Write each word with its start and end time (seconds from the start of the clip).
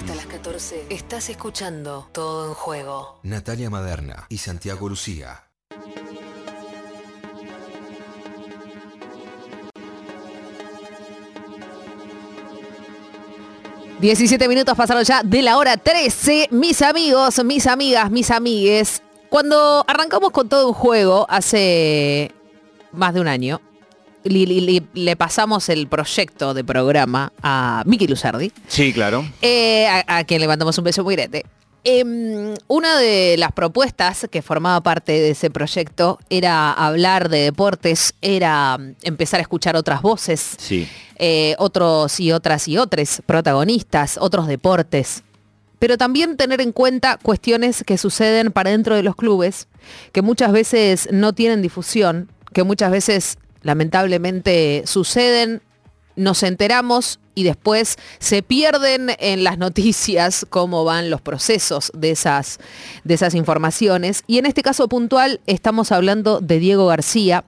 Hasta 0.00 0.14
las 0.14 0.26
14 0.28 0.86
estás 0.88 1.28
escuchando 1.28 2.08
Todo 2.12 2.48
en 2.48 2.54
Juego. 2.54 3.20
Natalia 3.22 3.68
Maderna 3.68 4.24
y 4.30 4.38
Santiago 4.38 4.88
Lucía. 4.88 5.44
...17 14.00 14.48
minutos 14.48 14.74
pasaron 14.74 15.04
ya 15.04 15.22
de 15.22 15.42
la 15.42 15.58
hora 15.58 15.76
13... 15.76 16.48
...mis 16.50 16.80
amigos, 16.80 17.44
mis 17.44 17.66
amigas, 17.66 18.10
mis 18.10 18.30
amigues... 18.30 19.02
...cuando 19.28 19.84
arrancamos 19.86 20.30
con 20.30 20.48
todo 20.48 20.68
un 20.68 20.72
juego... 20.72 21.26
...hace 21.28 22.34
más 22.92 23.12
de 23.12 23.20
un 23.20 23.28
año... 23.28 23.60
Le, 24.24 24.44
le- 24.46 24.82
le 24.92 25.16
pasamos 25.16 25.68
el 25.70 25.86
proyecto 25.86 26.52
de 26.52 26.62
programa 26.62 27.32
a 27.42 27.82
Miki 27.86 28.06
Luzardi, 28.06 28.52
Sí, 28.68 28.92
claro. 28.92 29.24
eh, 29.40 29.86
a, 29.86 30.18
a 30.18 30.24
quien 30.24 30.40
le 30.42 30.46
mandamos 30.48 30.76
un 30.76 30.84
beso 30.84 31.02
muy 31.02 31.16
grande. 31.16 31.46
Em, 31.84 32.52
una 32.68 32.98
de 32.98 33.36
las 33.38 33.52
propuestas 33.52 34.26
que 34.30 34.42
formaba 34.42 34.82
parte 34.82 35.12
de 35.12 35.30
ese 35.30 35.48
proyecto 35.48 36.18
era 36.28 36.70
hablar 36.72 37.30
de 37.30 37.38
deportes, 37.44 38.14
era 38.20 38.76
mm, 38.76 38.96
empezar 39.04 39.38
a 39.38 39.42
escuchar 39.42 39.76
otras 39.76 40.02
voces, 40.02 40.56
Sí. 40.58 40.86
eh, 41.16 41.54
otros 41.58 42.20
y 42.20 42.32
otras 42.32 42.68
y 42.68 42.76
otros 42.76 43.22
protagonistas, 43.24 44.18
otros 44.20 44.46
deportes. 44.46 45.22
Pero 45.78 45.96
también 45.96 46.36
tener 46.36 46.60
en 46.60 46.72
cuenta 46.72 47.16
cuestiones 47.22 47.82
que 47.86 47.96
suceden 47.96 48.52
para 48.52 48.68
dentro 48.68 48.94
de 48.94 49.02
los 49.02 49.16
clubes, 49.16 49.66
que 50.12 50.20
muchas 50.20 50.52
veces 50.52 51.08
no 51.10 51.32
tienen 51.32 51.62
difusión, 51.62 52.28
que 52.52 52.62
muchas 52.64 52.90
veces 52.90 53.38
lamentablemente 53.62 54.82
suceden, 54.86 55.62
nos 56.16 56.42
enteramos 56.42 57.18
y 57.34 57.44
después 57.44 57.96
se 58.18 58.42
pierden 58.42 59.12
en 59.18 59.44
las 59.44 59.58
noticias 59.58 60.46
cómo 60.50 60.84
van 60.84 61.08
los 61.08 61.20
procesos 61.20 61.90
de 61.94 62.10
esas, 62.10 62.58
de 63.04 63.14
esas 63.14 63.34
informaciones. 63.34 64.24
Y 64.26 64.38
en 64.38 64.46
este 64.46 64.62
caso 64.62 64.88
puntual 64.88 65.40
estamos 65.46 65.92
hablando 65.92 66.40
de 66.40 66.58
Diego 66.58 66.86
García. 66.86 67.44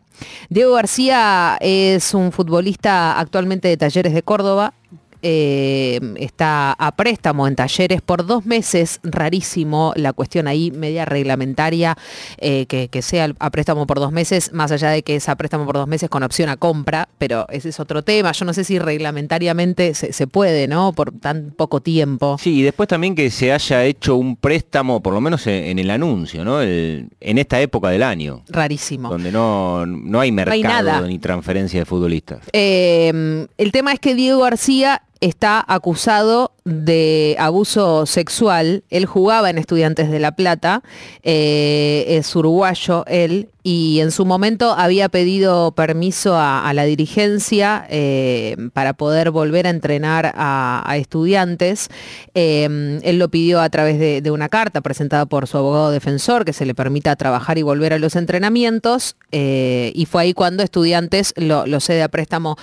Diego 0.49 0.75
García 0.75 1.59
es 1.61 2.15
un 2.15 2.33
futbolista 2.33 3.19
actualmente 3.19 3.69
de 3.69 3.77
Talleres 3.77 4.15
de 4.15 4.23
Córdoba. 4.23 4.75
Eh, 5.23 6.01
está 6.17 6.73
a 6.73 6.97
préstamo 6.97 7.47
en 7.49 7.57
talleres 7.57 8.03
por 8.03 8.27
dos 8.27 8.45
meses, 8.45 9.01
rarísimo 9.03 9.93
la 9.97 10.13
cuestión 10.13 10.47
ahí 10.49 10.71
media 10.71 11.05
reglamentaria, 11.05 11.97
eh, 12.39 12.67
que, 12.67 12.89
que 12.89 13.03
sea 13.03 13.33
a 13.39 13.51
préstamo 13.51 13.87
por 13.87 13.99
dos 14.01 14.13
meses, 14.13 14.53
más 14.53 14.73
allá 14.73 14.91
de 14.91 15.03
que 15.03 15.17
es 15.17 15.29
a 15.29 15.37
préstamo 15.37 15.65
por 15.65 15.77
dos 15.77 15.87
meses 15.89 16.09
con 16.11 16.23
opción 16.23 16.49
a 16.49 16.57
compra, 16.57 17.09
pero 17.19 17.47
ese 17.51 17.69
es 17.71 17.81
otro 17.81 18.03
tema, 18.03 18.33
yo 18.33 18.45
no 18.45 18.53
sé 18.53 18.65
si 18.65 18.79
reglamentariamente 18.79 19.95
se, 19.95 20.13
se 20.13 20.27
puede, 20.27 20.69
¿no? 20.69 20.93
Por 20.93 21.13
tan 21.13 21.53
poco 21.57 21.81
tiempo. 21.81 22.37
Sí, 22.41 22.61
y 22.61 22.63
después 22.63 22.89
también 22.89 23.15
que 23.15 23.31
se 23.31 23.53
haya 23.53 23.85
hecho 23.85 24.17
un 24.17 24.37
préstamo, 24.37 25.01
por 25.03 25.15
lo 25.15 25.21
menos 25.21 25.47
en, 25.47 25.65
en 25.65 25.79
el 25.79 25.91
anuncio, 25.91 26.45
¿no? 26.45 26.61
El- 26.61 27.09
en 27.21 27.39
esta 27.39 27.61
época 27.61 27.89
del 27.91 28.03
año, 28.03 28.43
Rarísimo. 28.49 29.09
donde 29.09 29.31
no, 29.33 29.87
no 29.87 30.21
hay 30.21 30.33
mercado 30.33 30.63
nada. 30.63 31.01
ni 31.03 31.19
transferencia 31.19 31.81
de 31.81 31.87
futbolistas. 31.87 32.41
Eh, 32.53 33.47
el 33.57 33.73
tema 33.73 33.93
es 33.93 34.01
que 34.01 34.15
Diego 34.15 34.41
García 34.41 35.03
está 35.23 35.65
acusado 35.67 36.53
de 36.65 37.37
abuso 37.39 38.07
sexual. 38.07 38.85
Él 38.91 39.07
jugaba 39.07 39.51
en 39.51 39.59
Estudiantes 39.59 40.11
de 40.11 40.19
La 40.19 40.33
Plata, 40.33 40.83
eh, 41.23 42.05
es 42.09 42.35
uruguayo 42.35 43.05
él, 43.07 43.49
y 43.65 44.01
en 44.01 44.11
su 44.11 44.25
momento 44.25 44.75
había 44.77 45.09
pedido 45.09 45.73
permiso 45.73 46.37
a, 46.37 46.73
la 46.75 46.85
dirigencia 46.85 47.87
eh, 47.91 48.57
para 48.73 48.95
poder 48.95 49.31
volver 49.31 49.67
a 49.67 49.71
entrenar 49.71 50.33
a, 50.35 50.97
estudiantes. 50.97 51.89
Eh, 52.35 53.01
él 53.03 53.19
lo 53.19 53.29
pidió 53.29 53.61
a 53.61 53.69
través 53.71 53.99
de, 53.99 54.31
una 54.33 54.49
carta 54.49 54.81
presentada 54.81 55.27
por 55.27 55.47
su 55.47 55.59
abogado 55.59 55.91
defensor 55.91 56.45
que 56.45 56.55
se 56.55 56.65
le 56.65 56.75
permita 56.75 57.15
trabajar 57.15 57.59
y 57.59 57.63
volver 57.63 57.93
a 57.93 57.99
los 57.99 58.17
entrenamientos. 58.17 59.17
eh, 59.31 59.93
y 59.95 60.07
fue 60.07 60.23
ahí 60.23 60.35
cuando 60.35 60.63
estudiantes 60.63 61.35
lo, 61.37 61.67
lo 61.67 61.81
cede 61.81 62.03
a 62.03 62.09
préstamo 62.09 62.57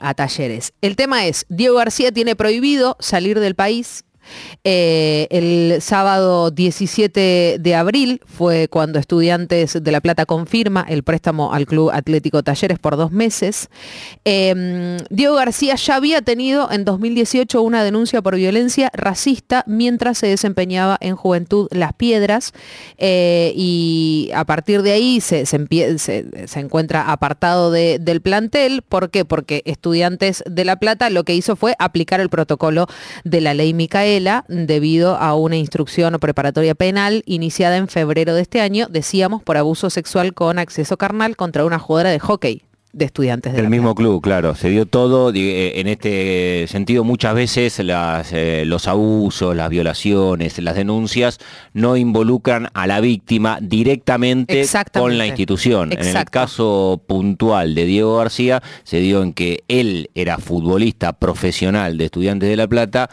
a 0.00 0.14
talleres. 0.14 0.72
El 0.80 0.96
tema 0.96 1.26
es, 1.26 1.46
Diego 1.48 1.76
García 1.76 2.10
tiene 2.10 2.34
prohibido 2.34 2.96
salir 3.00 3.23
del 3.40 3.54
país. 3.54 4.04
Eh, 4.64 5.26
el 5.30 5.80
sábado 5.82 6.50
17 6.50 7.56
de 7.60 7.74
abril 7.74 8.20
fue 8.26 8.68
cuando 8.68 8.98
Estudiantes 8.98 9.78
de 9.82 9.92
La 9.92 10.00
Plata 10.00 10.26
confirma 10.26 10.84
el 10.88 11.02
préstamo 11.02 11.52
al 11.52 11.66
Club 11.66 11.90
Atlético 11.92 12.42
Talleres 12.42 12.78
por 12.78 12.96
dos 12.96 13.10
meses. 13.12 13.68
Eh, 14.24 14.96
Diego 15.10 15.34
García 15.34 15.74
ya 15.76 15.96
había 15.96 16.22
tenido 16.22 16.70
en 16.70 16.84
2018 16.84 17.60
una 17.62 17.84
denuncia 17.84 18.22
por 18.22 18.36
violencia 18.36 18.90
racista 18.94 19.64
mientras 19.66 20.18
se 20.18 20.26
desempeñaba 20.28 20.96
en 21.00 21.16
Juventud 21.16 21.68
Las 21.70 21.92
Piedras 21.94 22.52
eh, 22.98 23.52
y 23.56 24.30
a 24.34 24.44
partir 24.44 24.82
de 24.82 24.92
ahí 24.92 25.20
se, 25.20 25.46
se 25.46 26.60
encuentra 26.60 27.10
apartado 27.10 27.70
de- 27.70 27.98
del 28.00 28.20
plantel. 28.20 28.82
¿Por 28.82 29.10
qué? 29.10 29.24
Porque 29.24 29.62
Estudiantes 29.66 30.42
de 30.46 30.64
La 30.64 30.76
Plata 30.76 31.10
lo 31.10 31.24
que 31.24 31.34
hizo 31.34 31.56
fue 31.56 31.74
aplicar 31.78 32.20
el 32.20 32.28
protocolo 32.28 32.86
de 33.24 33.40
la 33.40 33.54
ley 33.54 33.74
Debido 34.48 35.16
a 35.16 35.34
una 35.34 35.56
instrucción 35.56 36.16
preparatoria 36.20 36.74
penal 36.74 37.22
iniciada 37.26 37.76
en 37.76 37.88
febrero 37.88 38.34
de 38.34 38.42
este 38.42 38.60
año, 38.60 38.86
decíamos, 38.88 39.42
por 39.42 39.56
abuso 39.56 39.90
sexual 39.90 40.34
con 40.34 40.58
acceso 40.58 40.96
carnal 40.96 41.36
contra 41.36 41.64
una 41.64 41.78
jugadora 41.78 42.10
de 42.10 42.20
hockey 42.20 42.62
de 42.92 43.06
estudiantes 43.06 43.52
de 43.52 43.56
Del 43.56 43.64
La 43.64 43.70
mismo 43.70 43.94
club, 43.96 44.22
claro. 44.22 44.54
Se 44.54 44.68
dio 44.68 44.86
todo. 44.86 45.32
eh, 45.34 45.80
En 45.80 45.88
este 45.88 46.66
sentido, 46.68 47.02
muchas 47.02 47.34
veces 47.34 47.80
las, 47.80 48.32
eh, 48.32 48.62
los 48.66 48.86
abusos, 48.86 49.56
las 49.56 49.68
violaciones, 49.68 50.56
las 50.60 50.76
denuncias 50.76 51.38
no 51.72 51.96
involucran 51.96 52.68
a 52.72 52.86
la 52.86 53.00
víctima 53.00 53.58
directamente 53.60 54.64
con 54.92 55.18
la 55.18 55.26
institución. 55.26 55.90
En 55.92 56.16
el 56.16 56.24
caso 56.26 57.02
puntual 57.06 57.74
de 57.74 57.84
Diego 57.84 58.18
García, 58.18 58.62
se 58.84 58.98
dio 58.98 59.22
en 59.24 59.32
que 59.32 59.64
él 59.66 60.10
era 60.14 60.38
futbolista 60.38 61.14
profesional 61.14 61.98
de 61.98 62.04
Estudiantes 62.04 62.48
de 62.48 62.56
La 62.56 62.68
Plata 62.68 63.10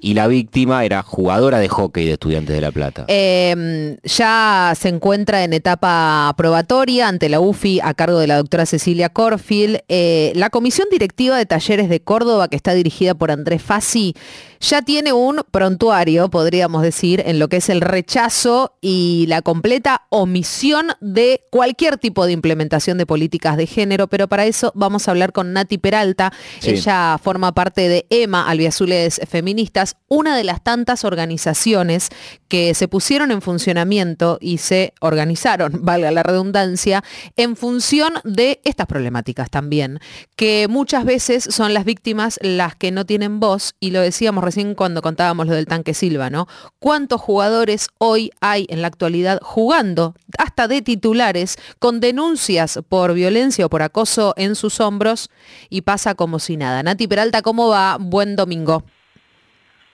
y 0.00 0.14
la 0.14 0.26
víctima 0.26 0.84
era 0.84 1.02
jugadora 1.02 1.58
de 1.58 1.68
hockey 1.68 2.06
de 2.06 2.12
Estudiantes 2.12 2.54
de 2.54 2.60
La 2.60 2.72
Plata. 2.72 3.04
Eh, 3.08 3.96
ya 4.04 4.72
se 4.78 4.88
encuentra 4.88 5.44
en 5.44 5.52
etapa 5.52 6.32
probatoria 6.36 7.08
ante 7.08 7.28
la 7.28 7.40
UFI 7.40 7.80
a 7.82 7.94
cargo 7.94 8.18
de 8.18 8.26
la 8.26 8.36
doctora 8.36 8.66
Cecilia 8.66 9.08
Corfield. 9.08 9.80
Eh, 9.88 10.32
la 10.34 10.50
comisión 10.50 10.88
directiva 10.90 11.36
de 11.36 11.46
talleres 11.46 11.88
de 11.88 12.00
Córdoba, 12.00 12.48
que 12.48 12.56
está 12.56 12.74
dirigida 12.74 13.14
por 13.14 13.30
Andrés 13.30 13.62
Fassi, 13.62 14.14
ya 14.60 14.82
tiene 14.82 15.12
un 15.12 15.42
prontuario, 15.50 16.30
podríamos 16.30 16.82
decir, 16.82 17.22
en 17.24 17.38
lo 17.38 17.48
que 17.48 17.58
es 17.58 17.68
el 17.68 17.80
rechazo 17.80 18.74
y 18.80 19.26
la 19.28 19.42
completa 19.42 20.06
omisión 20.10 20.88
de 21.00 21.42
cualquier 21.50 21.96
tipo 21.98 22.26
de 22.26 22.32
implementación 22.32 22.98
de 22.98 23.06
políticas 23.06 23.56
de 23.56 23.66
género, 23.66 24.08
pero 24.08 24.28
para 24.28 24.46
eso 24.46 24.72
vamos 24.74 25.06
a 25.06 25.12
hablar 25.12 25.32
con 25.32 25.52
Nati 25.52 25.78
Peralta. 25.78 26.32
Sí. 26.58 26.70
Ella 26.70 27.18
forma 27.22 27.52
parte 27.52 27.88
de 27.88 28.06
EMA, 28.10 28.48
Albiazules 28.48 29.20
Feministas, 29.28 29.87
una 30.08 30.36
de 30.36 30.44
las 30.44 30.62
tantas 30.62 31.04
organizaciones 31.04 32.08
que 32.48 32.74
se 32.74 32.88
pusieron 32.88 33.30
en 33.30 33.42
funcionamiento 33.42 34.38
y 34.40 34.58
se 34.58 34.94
organizaron, 35.00 35.72
valga 35.82 36.10
la 36.10 36.22
redundancia, 36.22 37.04
en 37.36 37.56
función 37.56 38.14
de 38.24 38.60
estas 38.64 38.86
problemáticas 38.86 39.50
también, 39.50 40.00
que 40.36 40.66
muchas 40.68 41.04
veces 41.04 41.44
son 41.44 41.74
las 41.74 41.84
víctimas 41.84 42.38
las 42.42 42.74
que 42.74 42.90
no 42.90 43.04
tienen 43.04 43.40
voz, 43.40 43.74
y 43.80 43.90
lo 43.90 44.00
decíamos 44.00 44.44
recién 44.44 44.74
cuando 44.74 45.02
contábamos 45.02 45.46
lo 45.46 45.54
del 45.54 45.66
tanque 45.66 45.94
Silva, 45.94 46.30
¿no? 46.30 46.48
¿Cuántos 46.78 47.20
jugadores 47.20 47.88
hoy 47.98 48.30
hay 48.40 48.66
en 48.70 48.82
la 48.82 48.88
actualidad 48.88 49.40
jugando, 49.42 50.14
hasta 50.38 50.68
de 50.68 50.82
titulares, 50.82 51.56
con 51.78 52.00
denuncias 52.00 52.80
por 52.88 53.14
violencia 53.14 53.66
o 53.66 53.70
por 53.70 53.82
acoso 53.82 54.34
en 54.36 54.54
sus 54.54 54.80
hombros 54.80 55.30
y 55.68 55.82
pasa 55.82 56.14
como 56.14 56.38
si 56.38 56.56
nada? 56.56 56.82
Nati 56.82 57.06
Peralta, 57.06 57.42
¿cómo 57.42 57.68
va? 57.68 57.98
Buen 58.00 58.36
domingo. 58.36 58.84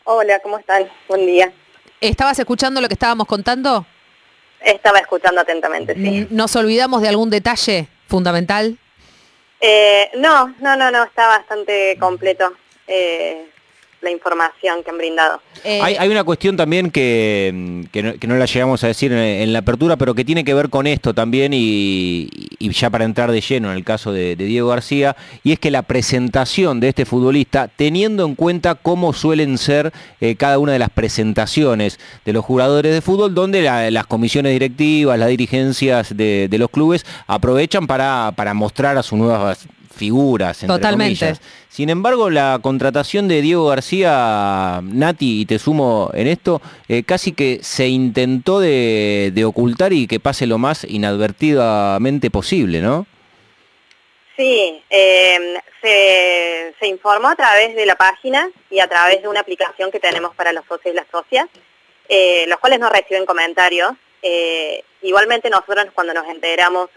Hola, 0.04 0.38
¿cómo 0.40 0.58
están? 0.58 0.88
Buen 1.08 1.26
día. 1.26 1.52
¿Estabas 2.00 2.38
escuchando 2.38 2.80
lo 2.80 2.88
que 2.88 2.94
estábamos 2.94 3.26
contando? 3.26 3.86
Estaba 4.60 4.98
escuchando 4.98 5.40
atentamente, 5.40 5.94
sí. 5.94 6.06
N- 6.06 6.26
¿Nos 6.30 6.54
olvidamos 6.56 7.02
de 7.02 7.08
algún 7.08 7.30
detalle 7.30 7.88
fundamental? 8.06 8.78
Eh, 9.60 10.10
no, 10.16 10.54
no, 10.60 10.76
no, 10.76 10.90
no, 10.90 11.04
está 11.04 11.26
bastante 11.28 11.96
completo 11.98 12.52
eh, 12.86 13.48
la 14.04 14.10
información 14.10 14.82
que 14.84 14.90
han 14.90 14.98
brindado. 14.98 15.40
Eh, 15.64 15.80
Hay, 15.82 15.96
hay 15.96 16.08
una 16.08 16.22
cuestión 16.22 16.56
también 16.56 16.90
que, 16.90 17.50
mm, 17.52 17.82
que, 17.90 18.02
no, 18.02 18.12
que 18.14 18.26
no 18.26 18.36
la 18.36 18.44
llegamos 18.44 18.84
a 18.84 18.86
decir 18.88 19.10
en, 19.12 19.18
en 19.18 19.52
la 19.52 19.60
apertura, 19.60 19.96
pero 19.96 20.14
que 20.14 20.24
tiene 20.24 20.44
que 20.44 20.54
ver 20.54 20.68
con 20.70 20.86
esto 20.86 21.14
también 21.14 21.52
y, 21.54 22.28
y 22.58 22.70
ya 22.70 22.90
para 22.90 23.04
entrar 23.04 23.32
de 23.32 23.40
lleno 23.40 23.70
en 23.70 23.76
el 23.76 23.84
caso 23.84 24.12
de, 24.12 24.36
de 24.36 24.44
Diego 24.44 24.68
García, 24.68 25.16
y 25.42 25.52
es 25.52 25.58
que 25.58 25.70
la 25.70 25.82
presentación 25.82 26.80
de 26.80 26.88
este 26.90 27.04
futbolista, 27.06 27.68
teniendo 27.74 28.24
en 28.26 28.34
cuenta 28.34 28.74
cómo 28.76 29.12
suelen 29.12 29.58
ser 29.58 29.92
eh, 30.20 30.36
cada 30.36 30.58
una 30.58 30.72
de 30.72 30.78
las 30.78 30.90
presentaciones 30.90 31.98
de 32.24 32.32
los 32.32 32.44
jugadores 32.44 32.92
de 32.92 33.00
fútbol, 33.00 33.34
donde 33.34 33.62
la- 33.62 33.90
las 33.90 34.06
comisiones 34.06 34.52
directivas, 34.52 35.18
las 35.18 35.28
dirigencias 35.28 36.16
de, 36.16 36.48
de 36.48 36.58
los 36.58 36.68
clubes 36.70 37.06
aprovechan 37.26 37.86
para, 37.86 38.32
para 38.36 38.52
mostrar 38.54 38.96
a 38.98 39.02
sus 39.02 39.18
nuevas 39.18 39.66
figuras, 39.94 40.62
entre 40.62 40.76
Totalmente. 40.76 41.18
comillas. 41.18 41.40
Sin 41.68 41.90
embargo, 41.90 42.30
la 42.30 42.58
contratación 42.62 43.28
de 43.28 43.40
Diego 43.40 43.66
García, 43.66 44.80
Nati, 44.82 45.40
y 45.40 45.46
te 45.46 45.58
sumo 45.58 46.10
en 46.14 46.26
esto, 46.26 46.60
eh, 46.88 47.02
casi 47.04 47.32
que 47.32 47.60
se 47.62 47.88
intentó 47.88 48.60
de, 48.60 49.30
de 49.34 49.44
ocultar 49.44 49.92
y 49.92 50.06
que 50.06 50.20
pase 50.20 50.46
lo 50.46 50.58
más 50.58 50.84
inadvertidamente 50.84 52.30
posible, 52.30 52.80
¿no? 52.80 53.06
Sí, 54.36 54.82
eh, 54.90 55.60
se, 55.80 56.74
se 56.80 56.86
informó 56.88 57.28
a 57.28 57.36
través 57.36 57.76
de 57.76 57.86
la 57.86 57.94
página 57.94 58.50
y 58.68 58.80
a 58.80 58.88
través 58.88 59.22
de 59.22 59.28
una 59.28 59.40
aplicación 59.40 59.92
que 59.92 60.00
tenemos 60.00 60.34
para 60.34 60.52
los 60.52 60.64
socios 60.66 60.92
y 60.92 60.96
las 60.96 61.06
socias, 61.10 61.46
eh, 62.08 62.44
los 62.48 62.58
cuales 62.58 62.80
no 62.80 62.90
reciben 62.90 63.26
comentarios. 63.26 63.92
Eh, 64.22 64.82
igualmente 65.04 65.50
nosotros 65.50 65.86
cuando 65.94 66.14
nos 66.14 66.26
enteramos 66.28 66.90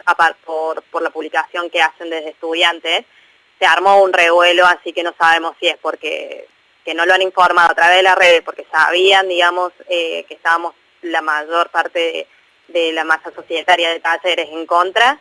por, 0.45 0.81
por 0.83 1.01
la 1.01 1.09
publicación 1.09 1.69
que 1.69 1.81
hacen 1.81 2.09
desde 2.09 2.29
estudiantes, 2.29 3.05
se 3.59 3.65
armó 3.65 4.01
un 4.01 4.13
revuelo, 4.13 4.65
así 4.65 4.93
que 4.93 5.03
no 5.03 5.13
sabemos 5.17 5.55
si 5.59 5.67
es 5.67 5.77
porque 5.77 6.47
que 6.87 6.93
no 6.93 7.05
lo 7.05 7.13
han 7.13 7.21
informado 7.21 7.71
a 7.71 7.75
través 7.75 7.97
de 7.97 8.03
la 8.03 8.15
red, 8.15 8.43
porque 8.45 8.65
sabían, 8.71 9.27
digamos, 9.27 9.73
eh, 9.89 10.23
que 10.23 10.35
estábamos 10.35 10.73
la 11.01 11.21
mayor 11.21 11.69
parte 11.69 12.27
de, 12.69 12.91
la 12.93 13.03
masa 13.03 13.29
societaria 13.35 13.89
de 13.89 13.99
talleres 13.99 14.47
en 14.49 14.65
contra, 14.65 15.19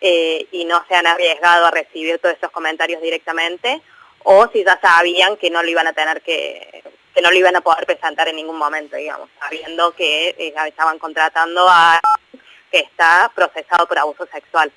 eh, 0.00 0.46
y 0.52 0.64
no 0.64 0.84
se 0.86 0.94
han 0.94 1.08
arriesgado 1.08 1.66
a 1.66 1.72
recibir 1.72 2.20
todos 2.20 2.36
esos 2.36 2.52
comentarios 2.52 3.02
directamente, 3.02 3.82
o 4.22 4.48
si 4.52 4.62
ya 4.62 4.78
sabían 4.80 5.36
que 5.38 5.50
no 5.50 5.60
lo 5.60 5.68
iban 5.68 5.88
a 5.88 5.92
tener 5.92 6.22
que, 6.22 6.84
que 7.12 7.20
no 7.20 7.32
lo 7.32 7.36
iban 7.36 7.56
a 7.56 7.62
poder 7.62 7.84
presentar 7.84 8.28
en 8.28 8.36
ningún 8.36 8.56
momento, 8.56 8.94
digamos, 8.94 9.28
sabiendo 9.40 9.90
que 9.96 10.36
eh, 10.38 10.54
estaban 10.68 11.00
contratando 11.00 11.66
a 11.68 12.00
que 12.70 12.78
está 12.80 13.30
procesado 13.34 13.86
por 13.86 13.98
abuso 13.98 14.26
sexual. 14.32 14.72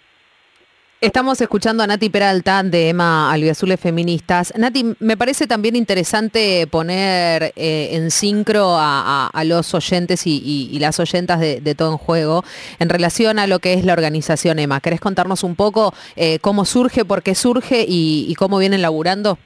Estamos 0.99 1.41
escuchando 1.41 1.81
a 1.81 1.87
Nati 1.87 2.09
Peralta 2.11 2.61
de 2.61 2.89
Emma 2.89 3.31
Albiazules 3.33 3.79
Feministas. 3.79 4.53
Nati, 4.55 4.85
me 4.99 5.17
parece 5.17 5.47
también 5.47 5.75
interesante 5.75 6.67
poner 6.67 7.53
eh, 7.55 7.89
en 7.93 8.11
sincro 8.11 8.75
a, 8.75 9.25
a- 9.25 9.27
a 9.33 9.43
los 9.43 9.73
oyentes 9.73 10.27
y, 10.27 10.37
y- 10.45 10.69
y 10.71 10.77
las 10.77 10.99
oyentas 10.99 11.39
de, 11.39 11.59
de 11.59 11.73
Todo 11.73 11.93
en 11.93 11.97
Juego 11.97 12.43
en 12.77 12.87
relación 12.89 13.39
a 13.39 13.47
lo 13.47 13.57
que 13.57 13.73
es 13.73 13.83
la 13.83 13.93
organización 13.93 14.59
Emma. 14.59 14.79
¿Querés 14.79 15.01
contarnos 15.01 15.43
un 15.43 15.55
poco 15.55 15.91
eh, 16.15 16.37
cómo 16.39 16.65
surge, 16.65 17.03
por 17.03 17.23
qué 17.23 17.33
surge 17.33 17.83
y, 17.87 18.27
y 18.29 18.35
cómo 18.35 18.59
vienen 18.59 18.83
laburando? 18.83 19.39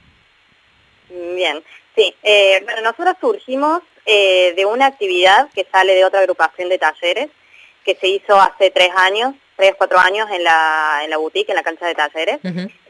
Bien, 1.08 1.62
sí. 1.96 2.14
eh, 2.22 2.60
bueno, 2.64 2.82
nosotros 2.82 3.16
surgimos 3.18 3.80
de 4.06 4.64
una 4.70 4.86
actividad 4.86 5.48
que 5.52 5.66
sale 5.72 5.92
de 5.94 6.04
otra 6.04 6.20
agrupación 6.20 6.68
de 6.68 6.78
talleres 6.78 7.28
que 7.86 7.94
se 7.94 8.08
hizo 8.08 8.38
hace 8.38 8.70
tres 8.72 8.90
años, 8.96 9.34
tres, 9.56 9.74
cuatro 9.78 9.98
años 9.98 10.28
en 10.32 10.42
la, 10.42 11.00
en 11.04 11.10
la 11.10 11.18
boutique, 11.18 11.50
en 11.50 11.56
la 11.56 11.62
cancha 11.62 11.86
de 11.86 11.94
talleres, 11.94 12.40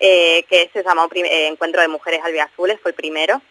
eh, 0.00 0.42
que 0.48 0.70
se 0.72 0.82
llamó 0.82 1.06
eh, 1.14 1.48
Encuentro 1.48 1.82
de 1.82 1.88
Mujeres 1.88 2.20
Albiazules, 2.24 2.80
fue 2.80 2.92
el 2.92 2.96
primero. 2.96 3.42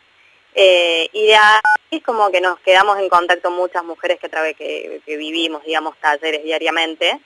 Eh, 0.55 1.07
y 1.13 1.27
de 1.27 1.35
ahí 1.35 2.01
como 2.01 2.31
que 2.31 2.41
nos 2.41 2.59
quedamos 2.61 2.97
en 2.97 3.09
contacto 3.09 3.51
muchas 3.51 3.83
mujeres 3.83 4.19
que, 4.19 4.29
que, 4.57 5.01
que 5.05 5.17
vivimos, 5.17 5.63
digamos, 5.63 5.95
talleres 5.99 6.43
diariamente. 6.43 7.21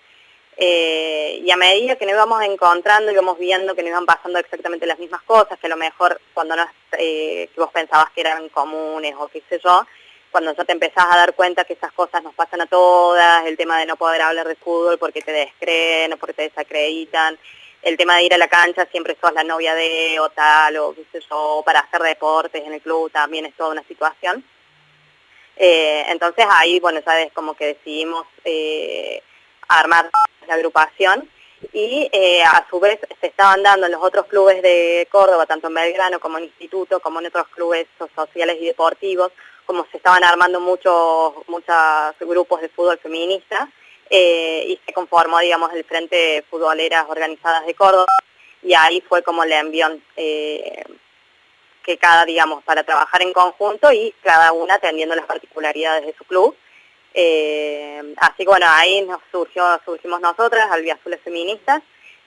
Eh, 0.57 1.39
y 1.41 1.49
a 1.51 1.55
medida 1.55 1.95
que 1.95 2.05
nos 2.05 2.15
íbamos 2.15 2.43
encontrando, 2.43 3.13
íbamos 3.13 3.39
viendo 3.39 3.73
que 3.73 3.81
nos 3.81 3.91
iban 3.91 4.05
pasando 4.05 4.39
exactamente 4.39 4.85
las 4.85 4.99
mismas 4.99 5.21
cosas, 5.21 5.57
que 5.57 5.67
a 5.67 5.69
lo 5.69 5.77
mejor 5.77 6.19
cuando 6.33 6.57
no, 6.57 6.65
eh, 6.97 7.49
que 7.53 7.61
vos 7.61 7.71
pensabas 7.71 8.09
que 8.11 8.19
eran 8.19 8.49
comunes 8.49 9.15
o 9.17 9.29
qué 9.29 9.41
sé 9.47 9.61
yo, 9.63 9.87
cuando 10.31 10.53
ya 10.55 10.63
te 10.63 10.73
empezás 10.73 11.05
a 11.09 11.17
dar 11.17 11.33
cuenta 11.33 11.65
que 11.65 11.73
esas 11.73 11.91
cosas 11.93 12.23
nos 12.23 12.33
pasan 12.35 12.61
a 12.61 12.67
todas, 12.67 13.45
el 13.45 13.57
tema 13.57 13.79
de 13.79 13.85
no 13.85 13.95
poder 13.95 14.21
hablar 14.21 14.47
de 14.47 14.55
fútbol 14.55 14.97
porque 14.97 15.21
te 15.21 15.31
descreen 15.31 16.13
o 16.13 16.17
porque 16.17 16.33
te 16.33 16.43
desacreditan, 16.43 17.37
el 17.81 17.97
tema 17.97 18.17
de 18.17 18.23
ir 18.23 18.33
a 18.33 18.37
la 18.37 18.47
cancha 18.47 18.85
siempre 18.91 19.17
sos 19.21 19.33
la 19.33 19.43
novia 19.43 19.73
de 19.73 20.19
o 20.19 20.29
tal, 20.29 20.77
o 20.77 20.93
qué 20.93 21.05
sé 21.11 21.25
yo, 21.29 21.61
para 21.65 21.79
hacer 21.79 22.01
deportes 22.01 22.63
en 22.65 22.73
el 22.73 22.81
club 22.81 23.11
también 23.11 23.45
es 23.45 23.55
toda 23.55 23.71
una 23.71 23.83
situación. 23.83 24.43
Eh, 25.55 26.05
entonces 26.09 26.45
ahí, 26.49 26.79
bueno, 26.79 27.01
ya 27.05 27.21
es 27.21 27.33
como 27.33 27.53
que 27.53 27.67
decidimos 27.67 28.25
eh, 28.45 29.21
armar 29.67 30.09
la 30.47 30.53
agrupación 30.53 31.29
y 31.73 32.09
eh, 32.13 32.41
a 32.43 32.65
su 32.69 32.79
vez 32.79 32.99
se 33.19 33.27
estaban 33.27 33.61
dando 33.61 33.85
en 33.85 33.91
los 33.91 34.01
otros 34.01 34.25
clubes 34.27 34.61
de 34.61 35.07
Córdoba, 35.11 35.45
tanto 35.45 35.67
en 35.67 35.73
Belgrano 35.73 36.19
como 36.19 36.37
en 36.37 36.45
Instituto, 36.45 37.01
como 37.01 37.19
en 37.19 37.27
otros 37.27 37.47
clubes 37.49 37.87
so- 37.97 38.09
sociales 38.15 38.57
y 38.61 38.65
deportivos, 38.65 39.31
como 39.69 39.85
se 39.91 39.97
estaban 39.97 40.23
armando 40.23 40.59
muchos 40.59 41.47
muchos 41.47 41.75
grupos 42.21 42.59
de 42.59 42.69
fútbol 42.69 42.97
feminista 42.97 43.69
eh, 44.09 44.63
y 44.65 44.79
se 44.83 44.93
conformó, 44.93 45.37
digamos, 45.37 45.71
el 45.73 45.83
Frente 45.83 46.43
Futboleras 46.49 47.05
Organizadas 47.07 47.67
de 47.67 47.75
Córdoba 47.75 48.11
y 48.63 48.73
ahí 48.73 48.99
fue 49.07 49.21
como 49.21 49.43
el 49.43 49.51
envión 49.51 50.03
eh, 50.17 50.83
que 51.83 51.99
cada, 51.99 52.25
digamos, 52.25 52.63
para 52.63 52.83
trabajar 52.83 53.21
en 53.21 53.31
conjunto 53.31 53.91
y 53.91 54.11
cada 54.23 54.53
una 54.53 54.73
atendiendo 54.73 55.13
las 55.13 55.27
particularidades 55.27 56.03
de 56.07 56.15
su 56.17 56.23
club. 56.23 56.57
Eh, 57.13 58.15
así 58.17 58.37
que 58.37 58.49
bueno, 58.49 58.65
ahí 58.67 59.03
nos 59.03 59.19
surgió, 59.31 59.79
surgimos 59.85 60.19
nosotras, 60.19 60.71
Albiazules 60.71 61.21
Feministas, 61.21 61.83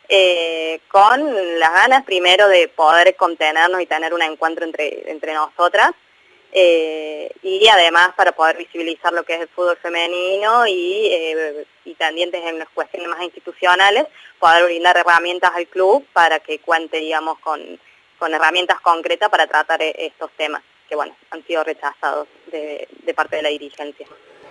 eh, 0.09 0.79
con 0.87 1.59
las 1.59 1.73
ganas 1.73 2.05
primero 2.05 2.47
de 2.47 2.69
poder 2.69 3.17
contenernos 3.17 3.81
y 3.81 3.87
tener 3.87 4.15
un 4.15 4.23
encuentro 4.23 4.65
entre, 4.65 5.11
entre 5.11 5.35
nosotras, 5.35 5.91
eh, 6.53 7.31
y 7.43 7.67
además 7.69 8.11
para 8.17 8.33
poder 8.33 8.57
visibilizar 8.57 9.13
lo 9.13 9.25
que 9.25 9.35
es 9.35 9.41
el 9.41 9.49
fútbol 9.49 9.77
femenino 9.81 10.67
y, 10.67 11.09
eh, 11.11 11.67
y 11.85 11.95
tendientes 11.95 12.43
en 12.45 12.59
las 12.59 12.69
cuestiones 12.69 13.09
más 13.09 13.23
institucionales, 13.23 14.05
poder 14.39 14.65
brindar 14.65 14.97
herramientas 14.97 15.51
al 15.55 15.67
club 15.67 16.07
para 16.13 16.39
que 16.41 16.59
cuente, 16.59 16.99
digamos, 16.99 17.39
con, 17.41 17.61
con 18.19 18.35
herramientas 18.35 18.81
concretas 18.81 19.29
para 19.31 19.47
tratar 19.47 19.83
eh, 19.83 19.95
estos 19.97 20.31
temas, 20.37 20.63
que 20.89 20.95
bueno, 20.95 21.17
han 21.31 21.45
sido 21.47 21.65
rechazados 21.65 22.29
de, 22.51 22.87
de 23.05 23.15
parte 23.15 23.37
de 23.37 23.43
la 23.43 23.49
dirigencia. 23.49 24.07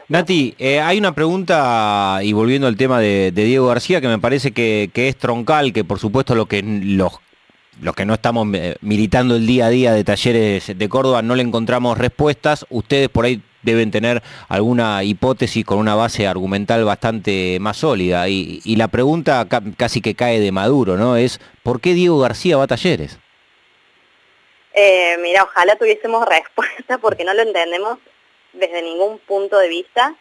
Nati, 0.07 0.55
eh, 0.57 0.81
hay 0.81 0.97
una 0.97 1.15
pregunta, 1.15 2.19
y 2.21 2.33
volviendo 2.33 2.67
al 2.67 2.75
tema 2.75 2.99
de, 2.99 3.31
de 3.31 3.43
Diego 3.45 3.67
García, 3.67 4.01
que 4.01 4.09
me 4.09 4.19
parece 4.19 4.51
que, 4.51 4.89
que 4.93 5.07
es 5.07 5.15
troncal, 5.15 5.71
que 5.71 5.85
por 5.85 5.99
supuesto 5.99 6.35
lo 6.35 6.47
que 6.47 6.61
los, 6.61 7.13
los 7.81 7.95
que 7.95 8.05
no 8.05 8.13
estamos 8.13 8.47
eh, 8.53 8.75
militando 8.81 9.35
el 9.35 9.45
día 9.45 9.65
a 9.65 9.69
día 9.69 9.91
de 9.93 10.03
talleres 10.03 10.77
de 10.77 10.89
Córdoba 10.89 11.21
no 11.21 11.35
le 11.35 11.43
encontramos 11.43 11.97
respuestas. 11.97 12.65
Ustedes 12.69 13.09
por 13.09 13.25
ahí 13.25 13.41
deben 13.63 13.91
tener 13.91 14.23
alguna 14.47 15.03
hipótesis 15.03 15.65
con 15.65 15.77
una 15.79 15.93
base 15.95 16.27
argumental 16.27 16.83
bastante 16.85 17.57
más 17.59 17.77
sólida. 17.77 18.27
Y, 18.29 18.61
y 18.63 18.75
la 18.75 18.87
pregunta 18.87 19.45
ca- 19.49 19.61
casi 19.77 20.01
que 20.01 20.15
cae 20.15 20.39
de 20.39 20.51
maduro, 20.51 20.95
¿no? 20.97 21.15
Es 21.17 21.39
¿por 21.63 21.81
qué 21.81 21.93
Diego 21.93 22.19
García 22.19 22.57
va 22.57 22.63
a 22.63 22.67
talleres? 22.67 23.19
Eh, 24.73 25.17
mira, 25.21 25.43
ojalá 25.43 25.75
tuviésemos 25.75 26.25
respuesta 26.29 26.97
porque 26.97 27.25
no 27.25 27.33
lo 27.33 27.41
entendemos 27.41 27.97
desde 28.53 28.81
ningún 28.81 29.19
punto 29.19 29.57
de 29.57 29.69
vista, 29.69 30.15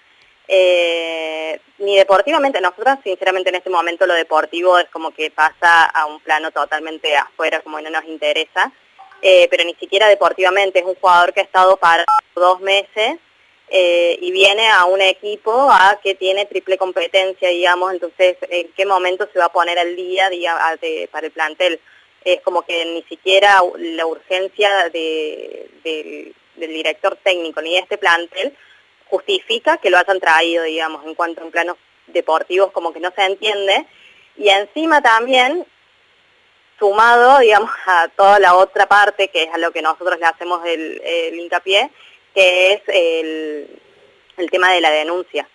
eh, 0.52 1.61
ni 1.78 1.97
deportivamente. 1.97 2.61
Nosotros, 2.61 2.99
sinceramente, 3.04 3.50
en 3.50 3.54
este 3.57 3.71
momento 3.71 4.04
lo 4.04 4.14
deportivo 4.14 4.78
es 4.78 4.88
como 4.90 5.12
que 5.12 5.30
pasa 5.30 5.85
a 5.85 6.07
un 6.07 6.19
plano 6.21 6.50
totalmente 6.50 7.16
afuera, 7.16 7.61
como 7.61 7.80
no 7.80 7.88
nos 7.88 8.04
interesa, 8.07 8.73
eh, 9.23 9.47
pero 9.49 9.62
ni 9.64 9.75
siquiera 9.76 10.09
deportivamente. 10.09 10.80
Es 10.80 10.85
un 10.85 10.97
jugador 10.97 11.33
que 11.33 11.40
ha 11.40 11.45
estado 11.45 11.76
para 11.76 12.04
dos 12.35 12.61
meses 12.61 13.19
eh, 13.69 14.19
y 14.21 14.33
viene 14.33 14.66
a 14.69 14.87
un 14.87 15.00
equipo 15.00 15.52
a 15.71 16.00
que 16.02 16.16
tiene 16.16 16.47
triple 16.47 16.76
competencia, 16.76 17.49
digamos, 17.49 17.92
entonces, 17.92 18.37
¿en 18.49 18.73
qué 18.73 18.85
momento 18.85 19.28
se 19.33 19.38
va 19.38 19.45
a 19.45 19.52
poner 19.52 19.78
al 19.78 19.95
día 19.95 20.28
de- 20.28 21.09
para 21.12 21.26
el 21.26 21.33
plantel? 21.33 21.80
es 22.23 22.42
como 22.42 22.61
que 22.61 22.85
ni 22.85 23.02
siquiera 23.04 23.62
la 23.78 24.04
urgencia 24.04 24.90
de- 24.90 25.71
del 25.83 26.69
director 26.75 27.16
técnico 27.23 27.62
ni 27.62 27.73
de 27.73 27.78
este 27.78 27.97
plantel 27.97 28.54
justifica 29.11 29.76
que 29.79 29.90
lo 29.90 29.99
hayan 29.99 30.21
traído, 30.21 30.64
digamos, 30.64 31.05
en 31.05 31.14
cuanto 31.14 31.43
en 31.43 31.50
planos 31.50 31.76
deportivos 32.07 32.71
como 32.73 32.93
que 32.93 33.00
no 33.00 33.11
se 33.14 33.25
entiende. 33.25 33.87
Y 34.37 34.49
encima 34.49 35.02
también, 35.02 35.67
sumado, 36.79 37.40
digamos, 37.40 37.71
a 37.87 38.09
toda 38.09 38.38
la 38.38 38.55
otra 38.55 38.87
parte, 38.87 39.29
que 39.29 39.45
es 39.45 39.55
a 39.55 39.59
lo 39.59 39.73
que 39.73 39.83
nosotros 39.83 40.19
le 40.19 40.26
hacemos 40.26 40.64
el, 40.64 41.00
el 41.05 41.38
hincapié, 41.38 41.90
que 42.35 42.73
es 42.73 42.83
el, 42.87 43.81
el 44.37 44.50
tema 44.50 44.73
de 44.73 44.81
la 44.81 44.90
denuncia. 44.90 45.49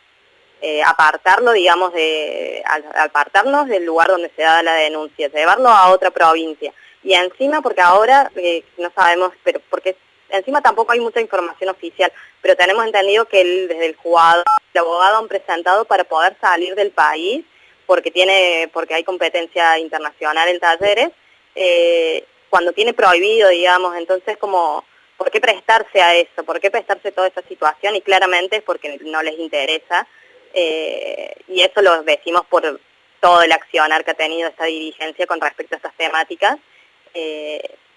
Eh, 0.61 0.81
apartarlo, 0.83 1.51
digamos, 1.51 1.93
de, 1.93 2.63
apartarnos 2.95 3.67
del 3.67 3.85
lugar 3.85 4.07
donde 4.07 4.31
se 4.35 4.41
da 4.41 4.63
la 4.63 4.73
denuncia, 4.75 5.29
llevarlo 5.29 5.69
a 5.69 5.91
otra 5.91 6.11
provincia. 6.11 6.73
Y 7.03 7.13
encima, 7.13 7.61
porque 7.61 7.81
ahora 7.81 8.31
eh, 8.35 8.63
no 8.77 8.91
sabemos, 8.95 9.31
pero 9.43 9.59
porque 9.69 9.95
encima 10.29 10.61
tampoco 10.61 10.91
hay 10.93 10.99
mucha 10.99 11.21
información 11.21 11.69
oficial, 11.69 12.11
pero 12.41 12.55
tenemos 12.55 12.85
entendido 12.85 13.25
que 13.25 13.41
el- 13.41 13.67
desde 13.67 13.85
el 13.85 13.95
jugador, 13.95 14.43
el 14.73 14.79
abogado 14.79 15.17
han 15.17 15.27
presentado 15.27 15.85
para 15.85 16.03
poder 16.03 16.35
salir 16.41 16.75
del 16.75 16.91
país, 16.91 17.45
porque 17.85 18.11
tiene, 18.11 18.69
porque 18.73 18.95
hay 18.95 19.03
competencia 19.03 19.77
internacional 19.79 20.47
en 20.49 20.59
talleres, 20.59 21.09
eh, 21.55 22.25
cuando 22.49 22.73
tiene 22.73 22.93
prohibido, 22.93 23.49
digamos, 23.49 23.95
entonces 23.97 24.37
como, 24.37 24.83
¿por 25.17 25.29
qué 25.29 25.39
prestarse 25.39 26.01
a 26.01 26.15
eso? 26.15 26.43
¿Por 26.45 26.59
qué 26.59 26.71
prestarse 26.71 27.09
a 27.09 27.11
toda 27.11 27.27
esa 27.27 27.41
situación? 27.43 27.95
Y 27.95 28.01
claramente 28.01 28.57
es 28.57 28.63
porque 28.63 28.97
no 29.01 29.21
les 29.21 29.37
interesa, 29.39 30.07
eh, 30.53 31.33
y 31.47 31.61
eso 31.61 31.81
lo 31.81 32.03
decimos 32.03 32.45
por 32.49 32.79
todo 33.19 33.41
el 33.41 33.51
accionar 33.51 34.03
que 34.05 34.11
ha 34.11 34.15
tenido 34.15 34.49
esta 34.49 34.65
dirigencia 34.65 35.27
con 35.27 35.41
respecto 35.41 35.75
a 35.75 35.77
estas 35.77 35.95
temáticas, 35.95 36.57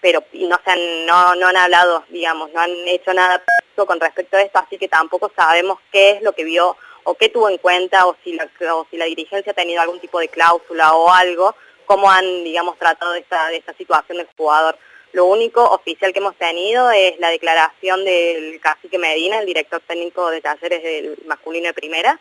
pero 0.01 0.23
no, 0.33 0.59
se 0.63 0.71
han, 0.71 1.05
no, 1.05 1.35
no 1.35 1.47
han 1.47 1.57
hablado, 1.57 2.03
digamos, 2.09 2.51
no 2.51 2.59
han 2.61 2.71
hecho 2.87 3.13
nada 3.13 3.43
con 3.85 3.99
respecto 3.99 4.37
a 4.37 4.41
esto, 4.41 4.59
así 4.59 4.77
que 4.77 4.87
tampoco 4.87 5.31
sabemos 5.35 5.79
qué 5.91 6.11
es 6.11 6.21
lo 6.21 6.33
que 6.33 6.43
vio 6.43 6.75
o 7.03 7.15
qué 7.15 7.29
tuvo 7.29 7.49
en 7.49 7.57
cuenta 7.57 8.05
o 8.07 8.15
si 8.23 8.33
la, 8.33 8.49
o 8.73 8.87
si 8.89 8.97
la 8.97 9.05
dirigencia 9.05 9.51
ha 9.51 9.55
tenido 9.55 9.81
algún 9.81 9.99
tipo 9.99 10.19
de 10.19 10.27
cláusula 10.27 10.93
o 10.93 11.11
algo, 11.11 11.55
cómo 11.85 12.11
han, 12.11 12.43
digamos, 12.43 12.77
tratado 12.77 13.15
esta, 13.15 13.47
de 13.47 13.57
esta 13.57 13.73
situación 13.73 14.17
del 14.17 14.27
jugador. 14.37 14.77
Lo 15.11 15.25
único 15.25 15.63
oficial 15.63 16.13
que 16.13 16.19
hemos 16.19 16.35
tenido 16.35 16.91
es 16.91 17.19
la 17.19 17.29
declaración 17.29 18.05
del 18.05 18.59
cacique 18.61 18.99
Medina, 18.99 19.39
el 19.39 19.45
director 19.45 19.81
técnico 19.87 20.29
de 20.29 20.41
talleres 20.41 20.83
del 20.83 21.17
masculino 21.25 21.67
de 21.67 21.73
primera, 21.73 22.19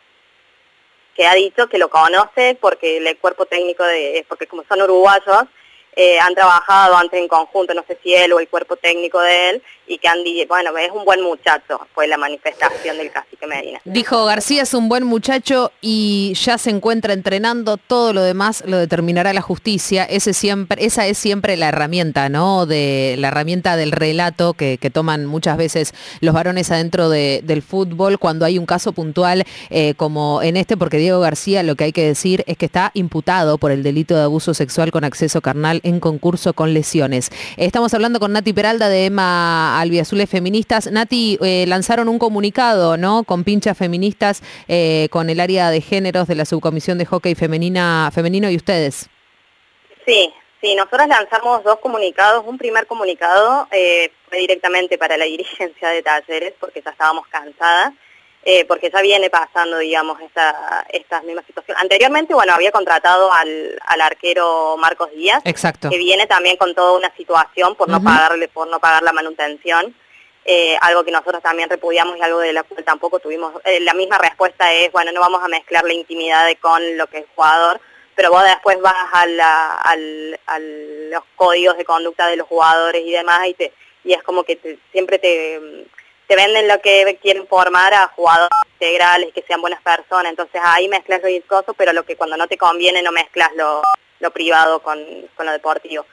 que 1.14 1.26
ha 1.26 1.35
dicho 1.35 1.68
que 1.68 1.78
lo 1.78 1.90
conoce 1.90 2.56
porque 2.61 2.97
el 2.97 3.18
cuerpo 3.18 3.44
técnico 3.44 3.85
de, 3.85 4.25
porque 4.28 4.47
como 4.47 4.64
son 4.68 4.80
uruguayos, 4.80 5.44
eh, 5.97 6.18
han 6.21 6.35
trabajado 6.35 6.97
antes 6.97 7.21
en 7.21 7.28
conjunto, 7.28 7.75
no 7.75 7.85
sé 7.87 7.99
si 8.02 8.14
él 8.14 8.33
o 8.33 8.40
el 8.40 8.49
cuerpo 8.49 8.76
técnico 8.76 9.21
de 9.21 9.50
él, 9.50 9.62
y 9.88 9.99
que 9.99 10.09
han 10.09 10.23
dicho, 10.23 10.47
bueno, 10.49 10.76
es 10.76 10.90
un 10.92 11.04
buen 11.04 11.23
muchacho, 11.23 11.80
fue 11.95 12.07
la 12.07 12.18
manifestación 12.18 12.99
del 12.99 13.11
cacique 13.11 13.47
Medina. 13.47 13.80
Dijo, 13.85 14.25
García 14.26 14.62
es 14.62 14.75
un 14.75 14.88
buen 14.88 15.04
muchacho 15.04 15.73
y 15.80 16.35
ya 16.35 16.59
se 16.59 16.71
encuentra 16.71 17.14
entrenando, 17.14 17.78
todo 17.78 18.12
lo 18.12 18.23
demás 18.23 18.62
lo 18.66 18.76
determinará 18.76 19.33
la 19.33 19.40
justicia, 19.40 20.04
Ese 20.04 20.35
siempre, 20.35 20.85
esa 20.85 21.07
es 21.07 21.18
siempre 21.18 21.57
la 21.57 21.68
herramienta, 21.68 22.28
¿no? 22.28 22.66
De, 22.66 23.16
la 23.18 23.28
herramienta 23.28 23.76
del 23.76 23.92
relato 23.92 24.54
que, 24.54 24.78
toman 24.92 25.26
muchas 25.26 25.59
veces 25.59 25.92
los 26.21 26.35
varones 26.35 26.71
adentro 26.71 27.11
del 27.11 27.62
fútbol 27.62 28.18
cuando 28.18 28.47
hay 28.47 28.59
un 28.59 28.64
caso 28.64 28.92
puntual 28.92 29.45
eh, 29.68 29.92
como 29.97 30.42
en 30.42 30.57
este, 30.57 30.78
porque 30.78 30.97
Diego 30.97 31.21
García 31.21 31.62
lo 31.62 31.76
que 31.76 31.85
hay 31.85 31.92
que 31.92 32.07
decir 32.07 32.42
es 32.47 32.57
que 32.57 32.66
está 32.66 32.90
imputado 32.95 33.59
por 33.59 33.71
el 33.71 33.83
delito 33.83 34.14
de 34.14 34.23
abuso 34.23 34.54
sexual 34.54 34.90
con 34.90 35.04
acceso 35.04 35.42
carnal 35.42 35.77
en 35.82 36.00
concurso 36.00 36.52
con 36.52 36.75
lesiones. 36.75 37.30
Estamos 37.56 37.94
hablando 37.94 38.20
con 38.20 38.32
Nati 38.32 38.52
Peralta 38.52 38.88
de 38.88 39.06
Emma 39.06 39.80
Albiazules 39.80 40.28
Feministas. 40.28 40.90
Nati, 40.90 41.38
eh, 41.42 41.64
lanzaron 41.66 42.08
un 42.08 42.18
comunicado, 42.18 42.97
¿no? 42.97 43.25
Con 43.25 43.44
pinchas 43.44 43.76
feministas, 43.76 44.42
eh, 44.68 45.08
con 45.11 45.30
el 45.30 45.40
área 45.40 45.70
de 45.70 45.80
géneros 45.80 46.28
de 46.28 46.35
la 46.35 46.44
subcomisión 46.44 46.99
de 46.99 47.06
hockey 47.06 47.35
femenina, 47.35 48.11
femenino 48.14 48.50
y 48.50 48.56
ustedes. 48.56 49.08
Sí, 50.06 50.32
sí, 50.61 50.75
nosotros 50.75 51.08
lanzamos 51.08 51.62
dos 51.64 51.78
comunicados. 51.80 52.44
Un 52.47 52.58
primer 52.58 52.87
comunicado 52.87 53.68
eh, 53.70 54.11
fue 54.28 54.38
directamente 54.38 54.99
para 54.99 55.16
la 55.16 55.25
dirigencia 55.25 55.88
de 55.88 56.02
talleres, 56.02 56.54
porque 56.58 56.82
ya 56.82 56.90
estábamos 56.90 57.26
cansadas. 57.28 57.92
Eh, 58.50 58.64
porque 58.64 58.88
ya 58.90 59.02
viene 59.02 59.28
pasando, 59.28 59.76
digamos, 59.76 60.18
esta, 60.22 60.86
estas 60.88 61.22
mismas 61.22 61.44
situaciones. 61.44 61.82
Anteriormente, 61.82 62.32
bueno, 62.32 62.54
había 62.54 62.72
contratado 62.72 63.30
al, 63.30 63.78
arquero 64.00 64.78
Marcos 64.78 65.10
Díaz, 65.10 65.42
Exacto. 65.44 65.90
que 65.90 65.98
viene 65.98 66.26
también 66.26 66.56
con 66.56 66.74
toda 66.74 66.96
una 66.96 67.14
situación 67.14 67.74
por 67.74 67.90
no 67.90 68.02
pagarle, 68.02 68.48
por 68.48 68.66
no 68.68 68.80
pagar 68.80 69.02
la 69.02 69.12
manutención. 69.12 69.94
Eh, 70.46 70.78
algo 70.80 71.04
que 71.04 71.10
nosotros 71.10 71.42
también 71.42 71.68
repudiamos 71.68 72.16
y 72.16 72.22
algo 72.22 72.38
de 72.38 72.54
la 72.54 72.62
cual 72.62 72.82
tampoco 72.84 73.18
tuvimos, 73.18 73.52
eh, 73.66 73.80
la 73.80 73.92
misma 73.92 74.16
respuesta 74.16 74.72
es, 74.72 74.90
bueno, 74.92 75.12
no 75.12 75.20
vamos 75.20 75.44
a 75.44 75.48
mezclar 75.48 75.84
la 75.84 75.92
intimidad 75.92 76.48
con 76.58 76.96
lo 76.96 77.06
que 77.06 77.18
es 77.18 77.26
jugador, 77.34 77.82
pero 78.14 78.30
vos 78.30 78.44
después 78.44 78.80
vas 78.80 78.94
a, 79.12 79.26
los 79.26 81.22
códigos 81.36 81.76
de 81.76 81.84
conducta 81.84 82.26
de 82.28 82.36
los 82.36 82.48
jugadores 82.48 83.02
y 83.04 83.12
demás 83.12 83.46
y, 83.46 83.52
te, 83.52 83.74
y 84.04 84.14
es 84.14 84.22
como 84.22 84.42
que 84.44 84.78
siempre 84.90 85.18
te 85.18 85.86
te 86.28 86.37
venden 86.37 86.68
lo 86.68 86.80
que 86.80 87.18
quieren 87.23 87.47
formar 87.49 87.94
a 87.94 88.08
jugadores 88.08 88.50
integrales, 88.75 89.32
que 89.35 89.42
sean 89.42 89.62
buenas 89.62 89.80
personas, 89.82 90.30
entonces 90.30 90.61
ahí 90.62 90.87
mezclas 90.87 91.23
lo 91.23 91.28
discoso, 91.28 91.73
pero 91.73 91.94
lo 91.94 92.04
que 92.04 92.16
cuando 92.16 92.37
no 92.37 92.47
te 92.47 92.58
conviene 92.58 93.02
no 93.02 93.11
mezclas 93.12 93.50
lo, 93.54 93.82
privado 94.30 94.80
con, 94.82 94.99
lo 95.00 95.52
deportivo. 95.52 96.04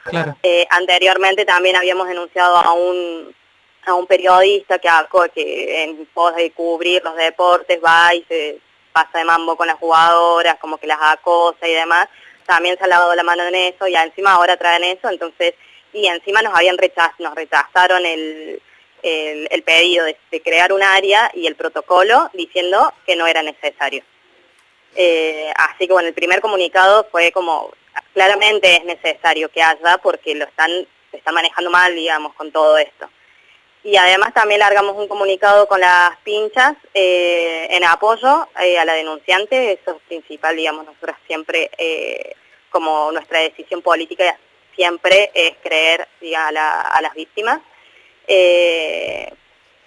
Eh, 0.41 0.65
anteriormente 0.69 1.43
también 1.43 1.75
habíamos 1.75 2.07
denunciado 2.07 2.55
a 2.55 2.71
un, 2.71 3.35
a 3.85 3.93
un 3.93 4.07
periodista 4.07 4.79
que, 4.79 4.89
que 5.33 5.83
en 5.83 6.05
pos 6.13 6.33
de 6.35 6.49
cubrir 6.51 7.03
los 7.03 7.17
deportes 7.17 7.79
va 7.83 8.13
y 8.15 8.23
se 8.29 8.59
pasa 8.93 9.17
de 9.17 9.25
mambo 9.25 9.57
con 9.57 9.67
las 9.67 9.77
jugadoras, 9.77 10.55
como 10.59 10.77
que 10.77 10.87
las 10.87 10.99
acosa 11.01 11.67
y 11.67 11.73
demás, 11.73 12.07
también 12.45 12.77
se 12.77 12.85
ha 12.85 12.87
lavado 12.87 13.13
la 13.15 13.23
mano 13.23 13.43
en 13.43 13.55
eso 13.55 13.85
y 13.85 13.95
encima 13.97 14.31
ahora 14.31 14.55
traen 14.55 14.85
eso, 14.85 15.09
entonces, 15.09 15.55
y 15.91 16.07
encima 16.07 16.41
nos 16.41 16.55
habían 16.55 16.77
rechazado, 16.77 17.15
nos 17.19 17.35
rechazaron 17.35 18.05
el 18.05 18.61
el, 19.05 19.63
pedido 19.63 20.05
de, 20.05 20.41
crear 20.41 20.73
un 20.73 20.81
área 20.81 21.29
y 21.33 21.45
el 21.45 21.55
protocolo 21.55 22.29
diciendo 22.33 22.91
que 23.05 23.15
no 23.15 23.27
era 23.27 23.43
necesario. 23.43 24.03
Eh, 24.95 25.51
así 25.55 25.87
que 25.87 25.93
bueno, 25.93 26.07
el 26.07 26.13
primer 26.13 26.41
comunicado 26.41 27.07
fue 27.11 27.31
como, 27.31 27.71
claramente 28.13 28.75
es 28.75 28.83
necesario 28.85 29.49
que 29.49 29.61
haya 29.61 29.99
porque 29.99 30.33
lo 30.33 30.45
están, 30.45 30.71
se 31.11 31.17
está 31.17 31.31
manejando 31.31 31.69
mal, 31.69 31.93
digamos, 31.93 32.33
con 32.33 32.51
todo 32.51 32.77
esto. 32.77 33.09
Y 33.83 33.97
además 33.97 34.33
también 34.33 34.59
largamos 34.59 34.95
un 34.95 35.07
comunicado 35.07 35.67
con 35.67 35.79
las 35.79 36.17
pinchas 36.23 36.73
eh, 36.95 37.67
en 37.69 37.83
apoyo 37.83 38.47
eh, 38.59 38.79
a 38.79 38.85
la 38.85 38.93
denunciante, 38.93 39.73
eso 39.73 39.91
es 39.91 40.01
principal, 40.07 40.55
digamos, 40.55 40.85
nosotros 40.85 41.15
siempre, 41.27 41.69
como 42.71 43.11
nuestra 43.11 43.39
decisión 43.41 43.83
política 43.83 44.39
siempre 44.75 45.29
es 45.35 45.53
creer 45.61 46.07
a 46.35 46.51
las 47.01 47.13
víctimas 47.13 47.61
eh, 48.27 49.31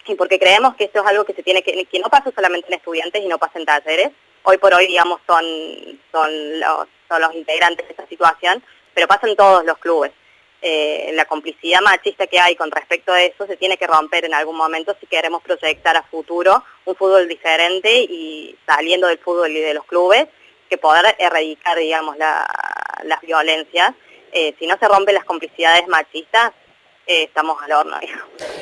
y 0.06 0.14
porque 0.14 0.38
creemos 0.38 0.74
que 0.76 0.84
esto 0.84 1.00
es 1.00 1.06
algo 1.06 1.24
que 1.24 1.34
se 1.34 1.42
tiene 1.42 1.62
que, 1.62 1.84
que 1.84 1.98
no 1.98 2.08
pasa 2.08 2.32
solamente 2.34 2.68
en 2.68 2.74
estudiantes 2.74 3.22
y 3.22 3.28
no 3.28 3.38
pasa 3.38 3.58
en 3.58 3.66
talleres. 3.66 4.10
Hoy 4.42 4.56
por 4.56 4.72
hoy, 4.72 4.86
digamos, 4.86 5.20
son, 5.26 5.44
son, 6.10 6.60
los, 6.60 6.86
son 7.08 7.20
los 7.20 7.34
integrantes 7.34 7.86
de 7.86 7.90
esta 7.90 8.06
situación, 8.06 8.62
pero 8.94 9.06
pasa 9.06 9.28
en 9.28 9.36
todos 9.36 9.64
los 9.64 9.76
clubes. 9.78 10.12
Eh, 10.60 11.10
la 11.14 11.26
complicidad 11.26 11.80
machista 11.82 12.26
que 12.26 12.40
hay 12.40 12.56
con 12.56 12.70
respecto 12.70 13.12
a 13.12 13.22
eso 13.22 13.46
se 13.46 13.56
tiene 13.56 13.76
que 13.76 13.86
romper 13.86 14.24
en 14.24 14.34
algún 14.34 14.56
momento 14.56 14.96
si 14.98 15.06
queremos 15.06 15.40
proyectar 15.42 15.96
a 15.96 16.02
futuro 16.02 16.64
un 16.84 16.96
fútbol 16.96 17.28
diferente 17.28 17.88
y 17.94 18.58
saliendo 18.66 19.06
del 19.06 19.18
fútbol 19.18 19.52
y 19.52 19.60
de 19.60 19.74
los 19.74 19.84
clubes, 19.84 20.26
que 20.68 20.78
poder 20.78 21.14
erradicar, 21.18 21.78
digamos, 21.78 22.16
las 22.18 23.20
violencias. 23.20 23.94
Eh, 24.32 24.54
si 24.58 24.66
no 24.66 24.76
se 24.78 24.88
rompen 24.88 25.14
las 25.14 25.24
complicidades 25.24 25.86
machistas, 25.86 26.52
eh, 27.08 27.24
estamos 27.24 27.60
al 27.62 27.72
horno. 27.72 27.96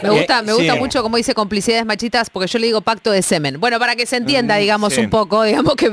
Me 0.03 0.11
gusta, 0.11 0.43
me 0.43 0.53
gusta 0.53 0.75
mucho 0.77 1.03
como 1.03 1.17
dice 1.17 1.35
complicidades 1.35 1.87
machitas, 1.87 2.31
porque 2.31 2.49
yo 2.49 2.59
le 2.59 2.67
digo 2.67 2.81
pacto 2.81 3.11
de 3.11 3.23
semen. 3.23 3.61
Bueno, 3.61 3.79
para 3.79 3.97
que 3.97 4.07
se 4.07 4.17
entienda, 4.17 4.57
mm, 4.57 4.59
digamos, 4.59 4.99
un 4.99 5.11
poco, 5.11 5.43
digamos 5.45 5.75
que 5.77 5.87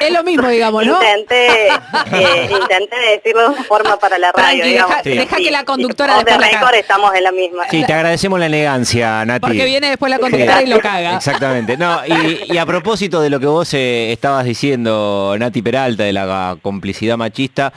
es 0.00 0.12
lo 0.12 0.24
mismo, 0.24 0.48
digamos, 0.48 0.86
¿no? 0.86 0.98
Intenté, 1.02 1.68
eh, 1.68 2.50
intenté 2.50 2.96
decirlo 3.14 3.42
de 3.42 3.48
una 3.48 3.64
forma 3.64 3.98
para 3.98 4.18
la 4.18 4.32
radio, 4.32 4.64
Deja, 4.64 5.36
que 5.36 5.50
la 5.50 5.64
conductora 5.64 6.22
de 6.22 6.36
récord 6.36 6.74
estamos 6.74 7.14
en 7.14 7.24
la 7.24 7.32
misma. 7.32 7.64
Sí, 7.70 7.84
te 7.84 7.92
agradecemos 7.92 8.38
la 8.38 8.46
elegancia, 8.46 9.24
Nati. 9.24 9.40
Porque 9.40 9.64
viene 9.64 9.88
después 9.88 10.10
la 10.10 10.18
conductora 10.18 10.62
y 10.62 10.66
lo 10.66 10.80
caga. 10.80 11.16
Exactamente. 11.16 11.76
No, 11.76 12.00
y, 12.06 12.56
a 12.56 12.66
propósito 12.66 13.20
de 13.20 13.30
lo 13.30 13.40
que 13.40 13.46
vos 13.46 13.72
eh, 13.74 14.12
estabas 14.12 14.44
diciendo, 14.44 15.34
Nati 15.38 15.62
Peralta, 15.62 16.04
de 16.04 16.12
la 16.12 16.56
complicidad 16.62 17.16
machista, 17.16 17.72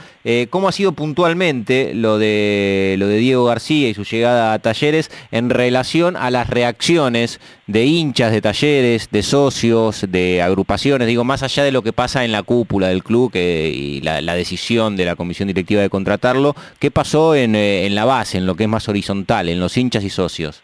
¿cómo 0.50 0.68
ha 0.68 0.72
sido 0.72 0.92
puntualmente 0.92 1.92
lo 1.94 2.18
de 2.18 2.96
lo 2.98 3.06
de 3.06 3.16
Diego 3.18 3.44
García? 3.44 3.66
y 3.88 3.94
su 3.94 4.04
llegada 4.04 4.52
a 4.52 4.58
talleres 4.58 5.10
en 5.36 5.50
relación 5.50 6.16
a 6.16 6.30
las 6.30 6.48
reacciones 6.48 7.40
de 7.66 7.84
hinchas 7.84 8.32
de 8.32 8.40
talleres, 8.40 9.10
de 9.10 9.22
socios, 9.22 10.04
de 10.08 10.40
agrupaciones, 10.40 11.06
digo, 11.06 11.24
más 11.24 11.42
allá 11.42 11.64
de 11.64 11.72
lo 11.72 11.82
que 11.82 11.92
pasa 11.92 12.24
en 12.24 12.32
la 12.32 12.42
cúpula 12.42 12.88
del 12.88 13.02
club 13.02 13.30
y 13.34 14.00
la, 14.02 14.34
decisión 14.34 14.96
de 14.96 15.04
la 15.04 15.16
comisión 15.16 15.48
directiva 15.48 15.82
de 15.82 15.90
contratarlo, 15.90 16.54
¿qué 16.78 16.90
pasó 16.90 17.34
en, 17.34 17.54
eh, 17.54 17.88
la 17.90 18.04
base, 18.04 18.38
en 18.38 18.46
lo 18.46 18.54
que 18.54 18.64
es 18.64 18.68
más 18.68 18.88
horizontal, 18.88 19.48
en 19.48 19.60
los 19.60 19.76
hinchas 19.76 20.04
y 20.04 20.10
socios? 20.10 20.62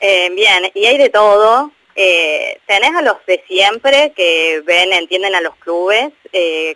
Eh, 0.00 0.30
bien, 0.34 0.70
y 0.74 0.86
hay 0.86 0.98
de 0.98 1.10
todo. 1.10 1.72
Eh, 1.96 2.60
tenés 2.66 2.94
a 2.94 3.02
los 3.02 3.16
de 3.26 3.42
siempre 3.48 4.12
que 4.16 4.62
ven, 4.64 4.92
entienden 4.92 5.34
a 5.34 5.40
los 5.40 5.56
clubes 5.56 6.12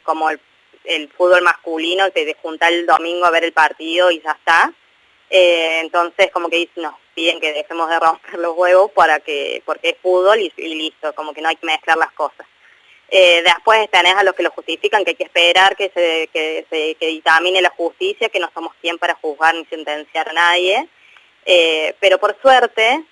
como 0.03 0.31
el, 0.31 1.09
fútbol 1.17 1.43
masculino, 1.43 2.11
que 2.13 2.25
de 2.25 2.35
juntar 2.43 2.73
el 2.73 2.87
domingo 2.87 3.25
a 3.25 3.31
ver 3.31 3.45
el 3.45 3.53
partido 3.53 4.11
y 4.11 4.21
ya 4.21 4.33
está. 4.33 4.73
Eh, 5.35 5.81
entonces 5.81 6.31
como 6.31 6.51
que 6.51 6.69
nos 6.77 6.93
piden 7.15 7.41
que 7.41 7.55
dejemos 7.55 7.89
de 7.89 7.99
romper 7.99 8.39
los 8.39 8.55
huevos 8.55 8.91
para 8.91 9.19
que, 9.19 9.63
porque 9.65 9.89
es 9.89 9.97
fútbol 10.03 10.39
y, 10.39 10.53
listo, 10.75 11.15
como 11.15 11.33
que 11.33 11.41
no 11.41 11.49
hay 11.49 11.57
que 11.57 11.65
mezclar 11.65 11.97
las 11.97 12.13
cosas. 12.13 12.47
Eh, 13.09 13.43
después 13.43 13.91
tenés 13.91 14.15
a 14.15 14.25
los 14.25 14.35
que 14.35 14.43
lo 14.43 14.51
justifican, 14.51 15.05
que 15.05 15.13
hay 15.13 15.17
que 15.17 15.25
esperar 15.25 15.75
que 15.75 15.91
se, 15.95 16.29
que 16.35 16.67
se 16.69 16.97
que 16.97 17.63
la 17.63 17.71
justicia, 17.71 18.29
que 18.29 18.41
no 18.41 18.51
somos 18.53 18.75
quien 18.83 18.99
para 18.99 19.15
juzgar 19.15 19.55
ni 19.55 19.65
sentenciar 19.65 20.29
a 20.29 20.33
nadie. 20.35 20.87
Eh, 21.47 21.95
pero 21.99 22.19
por 22.19 22.39
suerte, 22.43 23.03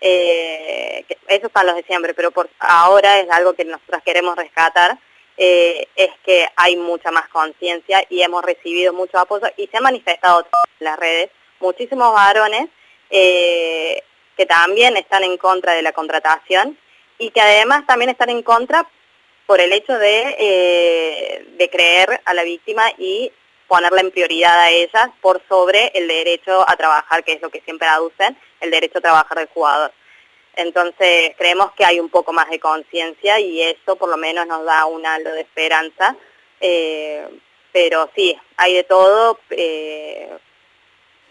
eh, 0.00 1.04
esos 1.26 1.50
son 1.52 1.66
los 1.66 1.74
de 1.74 1.82
siempre, 1.82 2.14
pero 2.14 2.30
por 2.30 2.48
ahora 2.60 3.18
es 3.18 3.28
algo 3.30 3.54
que 3.54 3.64
nosotros 3.64 4.00
queremos 4.04 4.36
rescatar, 4.36 4.96
es 5.36 6.10
que 6.24 6.48
hay 6.54 6.76
mucha 6.76 7.10
más 7.10 7.28
conciencia 7.30 8.04
y 8.08 8.22
hemos 8.22 8.44
recibido 8.44 8.92
mucho 8.92 9.18
apoyo 9.18 9.48
y 9.56 9.66
se 9.66 9.76
ha 9.76 9.80
manifestado 9.80 10.46
en 10.78 10.84
las 10.84 10.96
redes 10.96 11.30
muchísimos 11.64 12.12
varones 12.12 12.68
eh, 13.10 14.02
que 14.36 14.46
también 14.46 14.96
están 14.96 15.24
en 15.24 15.36
contra 15.36 15.72
de 15.72 15.82
la 15.82 15.92
contratación 15.92 16.78
y 17.18 17.30
que 17.30 17.40
además 17.40 17.86
también 17.86 18.10
están 18.10 18.30
en 18.30 18.42
contra 18.42 18.86
por 19.46 19.60
el 19.60 19.72
hecho 19.72 19.96
de, 19.98 20.36
eh, 20.38 21.46
de 21.56 21.70
creer 21.70 22.20
a 22.24 22.34
la 22.34 22.44
víctima 22.44 22.84
y 22.98 23.32
ponerla 23.66 24.00
en 24.00 24.10
prioridad 24.10 24.58
a 24.58 24.70
ellas 24.70 25.08
por 25.20 25.42
sobre 25.48 25.90
el 25.94 26.06
derecho 26.06 26.68
a 26.68 26.76
trabajar, 26.76 27.24
que 27.24 27.32
es 27.32 27.42
lo 27.42 27.50
que 27.50 27.62
siempre 27.62 27.88
aducen, 27.88 28.36
el 28.60 28.70
derecho 28.70 28.98
a 28.98 29.02
trabajar 29.02 29.38
del 29.38 29.48
jugador. 29.48 29.92
Entonces 30.56 31.32
creemos 31.36 31.72
que 31.72 31.84
hay 31.84 31.98
un 31.98 32.08
poco 32.10 32.32
más 32.32 32.48
de 32.50 32.60
conciencia 32.60 33.40
y 33.40 33.62
eso 33.62 33.96
por 33.96 34.08
lo 34.08 34.16
menos 34.16 34.46
nos 34.46 34.64
da 34.64 34.86
un 34.86 35.04
halo 35.04 35.32
de 35.32 35.40
esperanza. 35.40 36.16
Eh, 36.60 37.26
pero 37.72 38.08
sí, 38.14 38.38
hay 38.56 38.74
de 38.74 38.84
todo. 38.84 39.40
Eh, 39.50 40.30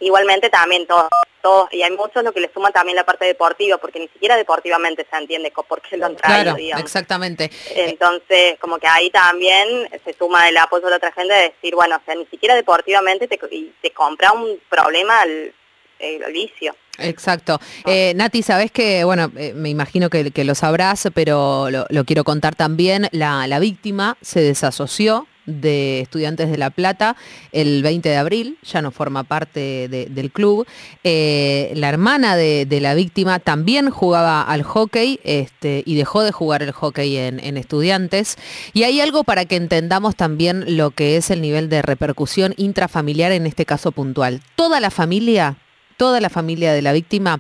igualmente 0.05 0.49
también 0.49 0.85
todos, 0.87 1.09
todos, 1.41 1.67
y 1.73 1.81
hay 1.81 1.91
muchos 1.91 2.23
lo 2.23 2.31
que 2.31 2.39
le 2.39 2.51
suma 2.53 2.71
también 2.71 2.95
la 2.95 3.05
parte 3.05 3.25
deportiva, 3.25 3.77
porque 3.77 3.99
ni 3.99 4.07
siquiera 4.09 4.35
deportivamente 4.35 5.05
se 5.09 5.17
entiende 5.17 5.51
por 5.51 5.81
qué 5.81 5.97
lo 5.97 6.05
han 6.05 6.15
traído, 6.15 6.43
Claro, 6.43 6.57
digamos. 6.57 6.83
exactamente. 6.83 7.49
Entonces, 7.75 8.57
como 8.59 8.77
que 8.79 8.87
ahí 8.87 9.09
también 9.09 9.89
se 10.05 10.13
suma 10.13 10.47
el 10.49 10.57
apoyo 10.57 10.85
de 10.85 10.91
la 10.91 10.97
otra 10.97 11.11
gente 11.11 11.33
de 11.33 11.41
decir, 11.49 11.75
bueno, 11.75 11.97
o 11.97 12.01
sea, 12.05 12.15
ni 12.15 12.25
siquiera 12.27 12.55
deportivamente 12.55 13.27
te, 13.27 13.37
te 13.81 13.91
compra 13.91 14.31
un 14.31 14.59
problema 14.69 15.23
el, 15.23 15.53
el 15.99 16.31
vicio. 16.31 16.75
Exacto. 16.99 17.59
Eh, 17.85 18.13
Nati, 18.15 18.43
sabes 18.43 18.71
que, 18.71 19.03
bueno, 19.03 19.31
eh, 19.35 19.53
me 19.55 19.69
imagino 19.69 20.09
que, 20.11 20.29
que 20.31 20.43
lo 20.43 20.53
sabrás, 20.53 21.07
pero 21.15 21.69
lo, 21.71 21.85
lo 21.89 22.03
quiero 22.05 22.23
contar 22.23 22.53
también. 22.55 23.09
La, 23.11 23.47
la 23.47 23.57
víctima 23.59 24.15
se 24.21 24.41
desasoció 24.41 25.27
de 25.45 26.01
Estudiantes 26.01 26.49
de 26.49 26.57
La 26.57 26.69
Plata 26.69 27.15
el 27.51 27.83
20 27.83 28.09
de 28.09 28.17
abril, 28.17 28.57
ya 28.63 28.81
no 28.81 28.91
forma 28.91 29.23
parte 29.23 29.87
de- 29.89 30.07
del 30.09 30.31
club. 30.31 30.65
Eh, 31.03 31.71
la 31.75 31.89
hermana 31.89 32.35
de, 32.35 32.65
de 32.65 32.79
la 32.81 32.93
víctima 32.93 33.39
también 33.39 33.89
jugaba 33.89 34.41
al 34.41 34.63
hockey 34.63 35.19
este, 35.23 35.83
y 35.85 35.95
dejó 35.95 36.23
de 36.23 36.31
jugar 36.31 36.63
el 36.63 36.71
hockey 36.71 37.17
en, 37.17 37.39
en 37.39 37.57
Estudiantes. 37.57 38.37
Y 38.73 38.83
hay 38.83 39.01
algo 39.01 39.23
para 39.23 39.45
que 39.45 39.55
entendamos 39.55 40.15
también 40.15 40.77
lo 40.77 40.91
que 40.91 41.17
es 41.17 41.29
el 41.31 41.41
nivel 41.41 41.69
de 41.69 41.81
repercusión 41.81 42.53
intrafamiliar 42.57 43.31
en 43.31 43.45
este 43.47 43.65
caso 43.65 43.91
puntual. 43.91 44.41
Toda 44.55 44.79
la 44.79 44.89
familia, 44.91 45.57
toda 45.97 46.21
la 46.21 46.29
familia 46.29 46.73
de 46.73 46.81
la 46.81 46.93
víctima 46.93 47.39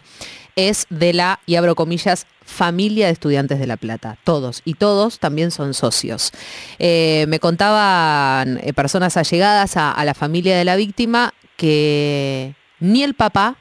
es 0.55 0.85
de 0.89 1.13
la, 1.13 1.39
y 1.45 1.55
abro 1.55 1.75
comillas, 1.75 2.27
familia 2.45 3.07
de 3.07 3.13
estudiantes 3.13 3.59
de 3.59 3.67
La 3.67 3.77
Plata, 3.77 4.17
todos, 4.23 4.61
y 4.65 4.75
todos 4.75 5.19
también 5.19 5.51
son 5.51 5.73
socios. 5.73 6.31
Eh, 6.79 7.25
me 7.27 7.39
contaban 7.39 8.59
eh, 8.63 8.73
personas 8.73 9.17
allegadas 9.17 9.77
a, 9.77 9.91
a 9.91 10.05
la 10.05 10.13
familia 10.13 10.57
de 10.57 10.65
la 10.65 10.75
víctima 10.75 11.33
que 11.57 12.55
ni 12.79 13.03
el 13.03 13.13
papá 13.13 13.57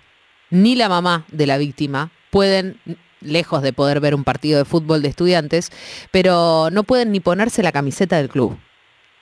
ni 0.50 0.74
la 0.74 0.88
mamá 0.88 1.24
de 1.30 1.46
la 1.46 1.58
víctima 1.58 2.10
pueden, 2.30 2.78
lejos 3.20 3.62
de 3.62 3.72
poder 3.72 4.00
ver 4.00 4.14
un 4.14 4.24
partido 4.24 4.58
de 4.58 4.64
fútbol 4.64 5.02
de 5.02 5.08
estudiantes, 5.08 5.70
pero 6.10 6.68
no 6.70 6.82
pueden 6.82 7.12
ni 7.12 7.20
ponerse 7.20 7.62
la 7.62 7.72
camiseta 7.72 8.16
del 8.16 8.28
club. 8.28 8.58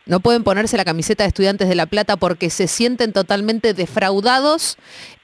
No 0.07 0.21
pueden 0.21 0.45
ponerse 0.45 0.77
la 0.77 0.85
camiseta 0.85 1.25
de 1.25 1.29
estudiantes 1.29 1.69
de 1.69 1.75
La 1.75 1.87
Plata 1.87 2.17
porque 2.17 2.51
se 2.51 2.67
sienten 2.67 3.13
totalmente 3.13 3.75
defraudados 3.75 4.77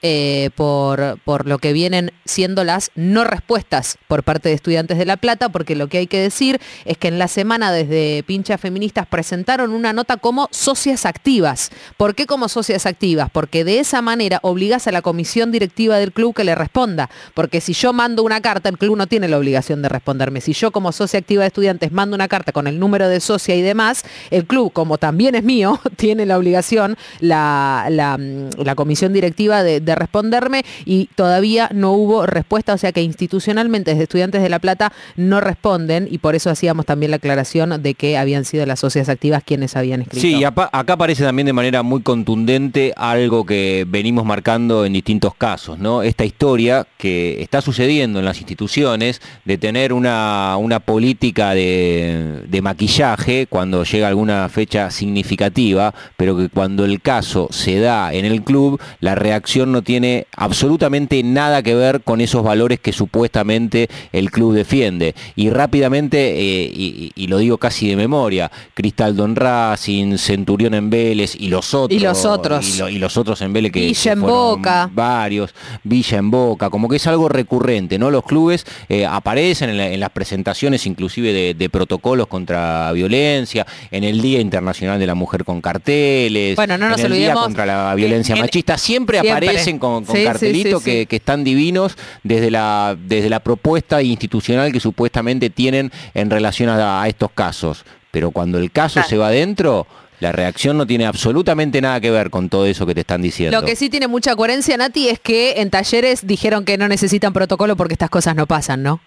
eh, 0.03 0.51
por, 0.55 1.19
por 1.25 1.47
lo 1.47 1.57
que 1.57 1.73
vienen 1.73 2.11
siendo 2.25 2.63
las 2.63 2.91
no 2.93 3.23
respuestas 3.23 3.97
por 4.07 4.23
parte 4.23 4.49
de 4.49 4.55
estudiantes 4.55 4.97
de 4.99 5.05
La 5.05 5.17
Plata, 5.17 5.49
porque 5.49 5.75
lo 5.75 5.87
que 5.87 5.97
hay 5.97 6.07
que 6.07 6.21
decir 6.21 6.61
es 6.85 6.97
que 6.97 7.07
en 7.07 7.17
la 7.17 7.27
semana 7.27 7.71
desde 7.71 8.23
Pincha 8.23 8.59
Feministas 8.59 9.07
presentaron 9.07 9.71
una 9.71 9.93
nota 9.93 10.17
como 10.17 10.47
socias 10.51 11.05
activas. 11.05 11.71
¿Por 11.97 12.13
qué 12.13 12.27
como 12.27 12.47
socias 12.47 12.85
activas? 12.85 13.29
Porque 13.31 13.63
de 13.63 13.79
esa 13.79 14.03
manera 14.03 14.39
obligas 14.43 14.87
a 14.87 14.91
la 14.91 15.01
comisión 15.01 15.51
directiva 15.51 15.97
del 15.97 16.11
club 16.11 16.35
que 16.35 16.43
le 16.43 16.53
responda. 16.53 17.09
Porque 17.33 17.59
si 17.59 17.73
yo 17.73 17.91
mando 17.93 18.23
una 18.23 18.41
carta, 18.41 18.69
el 18.69 18.77
club 18.77 18.97
no 18.97 19.07
tiene 19.07 19.27
la 19.27 19.37
obligación 19.37 19.81
de 19.81 19.89
responderme. 19.89 20.41
Si 20.41 20.53
yo 20.53 20.71
como 20.71 20.91
socia 20.91 21.19
activa 21.19 21.41
de 21.41 21.47
estudiantes 21.47 21.91
mando 21.91 22.15
una 22.15 22.27
carta 22.27 22.51
con 22.51 22.67
el 22.67 22.79
número 22.79 23.09
de 23.09 23.19
socia 23.19 23.55
y 23.55 23.61
demás, 23.61 24.03
el 24.29 24.45
club, 24.45 24.66
como 24.69 24.97
también 24.97 25.35
es 25.35 25.43
mío, 25.43 25.79
tiene 25.95 26.25
la 26.25 26.37
obligación, 26.37 26.97
la, 27.19 27.87
la, 27.89 28.17
mm, 28.17 28.75
comisión 28.75 29.11
directiva 29.11 29.63
de, 29.63 29.79
de 29.79 29.95
responderme 29.95 30.63
y 30.85 31.09
todavía 31.15 31.69
no 31.73 31.93
hubo 31.93 32.25
respuesta, 32.25 32.73
o 32.73 32.77
sea 32.77 32.91
que 32.91 33.01
institucionalmente 33.01 33.91
desde 33.91 34.03
Estudiantes 34.03 34.41
de 34.41 34.49
La 34.49 34.59
Plata 34.59 34.93
no 35.15 35.41
responden 35.41 36.07
y 36.09 36.19
por 36.19 36.35
eso 36.35 36.49
hacíamos 36.49 36.85
también 36.85 37.11
la 37.11 37.17
aclaración 37.17 37.81
de 37.81 37.93
que 37.95 38.17
habían 38.17 38.45
sido 38.45 38.65
las 38.65 38.79
socias 38.79 39.09
activas 39.09 39.43
quienes 39.43 39.75
habían 39.75 40.01
escrito. 40.01 40.21
Sí, 40.21 40.43
acá 40.43 40.69
aparece 40.71 41.23
también 41.23 41.47
de 41.47 41.53
manera 41.53 41.83
muy 41.83 42.01
contundente 42.01 42.93
algo 42.95 43.45
que 43.45 43.85
venimos 43.87 44.25
marcando 44.25 44.85
en 44.85 44.93
distintos 44.93 45.33
casos, 45.35 45.79
¿no? 45.79 46.03
Esta 46.03 46.25
historia 46.25 46.85
que 46.97 47.41
está 47.41 47.61
sucediendo 47.61 48.19
en 48.19 48.25
las 48.25 48.37
instituciones 48.37 49.21
de 49.45 49.57
tener 49.57 49.93
una, 49.93 50.55
una 50.57 50.79
política 50.79 51.53
de 51.53 52.59
maquillaje 52.61 53.47
cuando 53.47 53.83
llega 53.83 54.07
alguna 54.07 54.49
fecha 54.57 54.89
significativa, 54.89 55.93
pero 56.17 56.35
que 56.35 56.49
cuando 56.49 56.83
el 56.83 56.99
caso 56.99 57.47
se 57.51 57.79
da 57.79 58.11
en 58.11 58.25
el 58.25 58.41
club, 58.41 58.81
la 59.01 59.13
reacción 59.13 59.71
no 59.71 59.83
tiene 59.83 60.25
absolutamente 60.35 61.21
nada 61.21 61.61
que 61.61 61.75
ver 61.75 62.01
con 62.01 62.21
esos 62.21 62.41
valores 62.43 62.79
que 62.79 62.91
supuestamente 62.91 63.87
el 64.13 64.31
club 64.31 64.55
defiende. 64.55 65.13
Y 65.35 65.51
rápidamente, 65.51 66.17
eh, 66.39 67.11
y, 67.15 67.27
lo 67.27 67.37
digo 67.37 67.59
casi 67.59 67.87
de 67.89 67.95
memoria, 67.95 68.49
Cristaldo 68.73 69.25
en 69.25 69.35
Racing, 69.35 70.17
Centurión 70.17 70.73
en 70.73 70.89
Vélez 70.89 71.35
y 71.39 71.49
los 71.49 71.75
otros. 71.75 71.95
Y 71.95 72.03
los 72.03 72.25
otros. 72.25 72.67
Y, 72.67 72.79
lo- 72.79 72.89
y 72.89 72.97
los 72.97 73.15
otros 73.15 73.39
en 73.43 73.53
Vélez 73.53 73.71
que, 73.71 73.81
Villa 73.81 74.13
en 74.13 74.21
Boca. 74.21 74.89
varios, 74.91 75.53
Villa 75.83 76.17
en 76.17 76.31
Boca, 76.31 76.71
como 76.71 76.89
que 76.89 76.95
es 76.95 77.05
algo 77.05 77.29
recurrente, 77.29 77.99
¿no? 77.99 78.09
Los 78.09 78.23
clubes 78.23 78.65
eh, 78.89 79.05
aparecen 79.05 79.69
en, 79.69 79.77
la- 79.77 79.89
en 79.91 79.99
las 79.99 80.09
presentaciones 80.09 80.87
inclusive 80.87 81.31
de, 81.31 81.53
de 81.53 81.69
protocolos 81.69 82.25
contra 82.25 82.91
violencia, 82.93 83.65
en 83.91 84.03
el 84.05 84.21
Día 84.21 84.39
Internacional 84.47 84.97
de 84.99 85.05
la 85.05 85.13
Mujer 85.15 85.43
con 85.43 85.61
carteles, 85.61 86.55
Bueno, 86.55 86.77
no 86.77 86.89
nos 86.89 86.99
en 86.99 87.05
el 87.07 87.11
Día 87.13 87.19
olvidemos 87.27 87.43
contra 87.43 87.65
la 87.65 87.93
violencia 87.95 88.33
en- 88.35 88.41
machista, 88.41 88.77
siempre, 88.77 89.19
siempre. 89.19 89.47
aparecen 89.47 89.77
con, 89.79 90.05
con 90.05 90.15
Sí, 90.15 90.23
cartelitos 90.23 90.81
sí, 90.83 90.89
sí. 90.91 90.97
Que, 90.99 91.05
que 91.05 91.15
están 91.17 91.43
divinos 91.43 91.97
desde 92.23 92.49
la, 92.49 92.95
desde 92.99 93.29
la 93.29 93.39
propuesta 93.41 94.01
institucional 94.01 94.71
que 94.71 94.79
supuestamente 94.79 95.49
tienen 95.49 95.91
en 96.13 96.29
relación 96.29 96.69
a, 96.69 97.01
a 97.01 97.07
estos 97.07 97.31
casos. 97.31 97.85
Pero 98.11 98.31
cuando 98.31 98.57
el 98.57 98.71
caso 98.71 99.03
se 99.03 99.17
va 99.17 99.27
adentro, 99.27 99.85
la 100.19 100.31
reacción 100.31 100.77
no 100.77 100.87
tiene 100.87 101.05
absolutamente 101.05 101.81
nada 101.81 101.99
que 102.01 102.09
ver 102.09 102.29
con 102.31 102.49
todo 102.49 102.65
eso 102.65 102.85
que 102.87 102.95
te 102.95 103.01
están 103.01 103.21
diciendo. 103.21 103.59
Lo 103.59 103.65
que 103.67 103.75
sí 103.75 103.89
tiene 103.89 104.07
mucha 104.07 104.35
coherencia, 104.35 104.75
Nati, 104.77 105.09
es 105.09 105.19
que 105.19 105.55
en 105.61 105.69
talleres 105.69 106.25
dijeron 106.25 106.65
que 106.65 106.77
no 106.77 106.87
necesitan 106.87 107.33
protocolo 107.33 107.75
porque 107.75 107.93
estas 107.93 108.09
cosas 108.09 108.35
no 108.35 108.47
pasan, 108.47 108.81
¿no? 108.81 108.99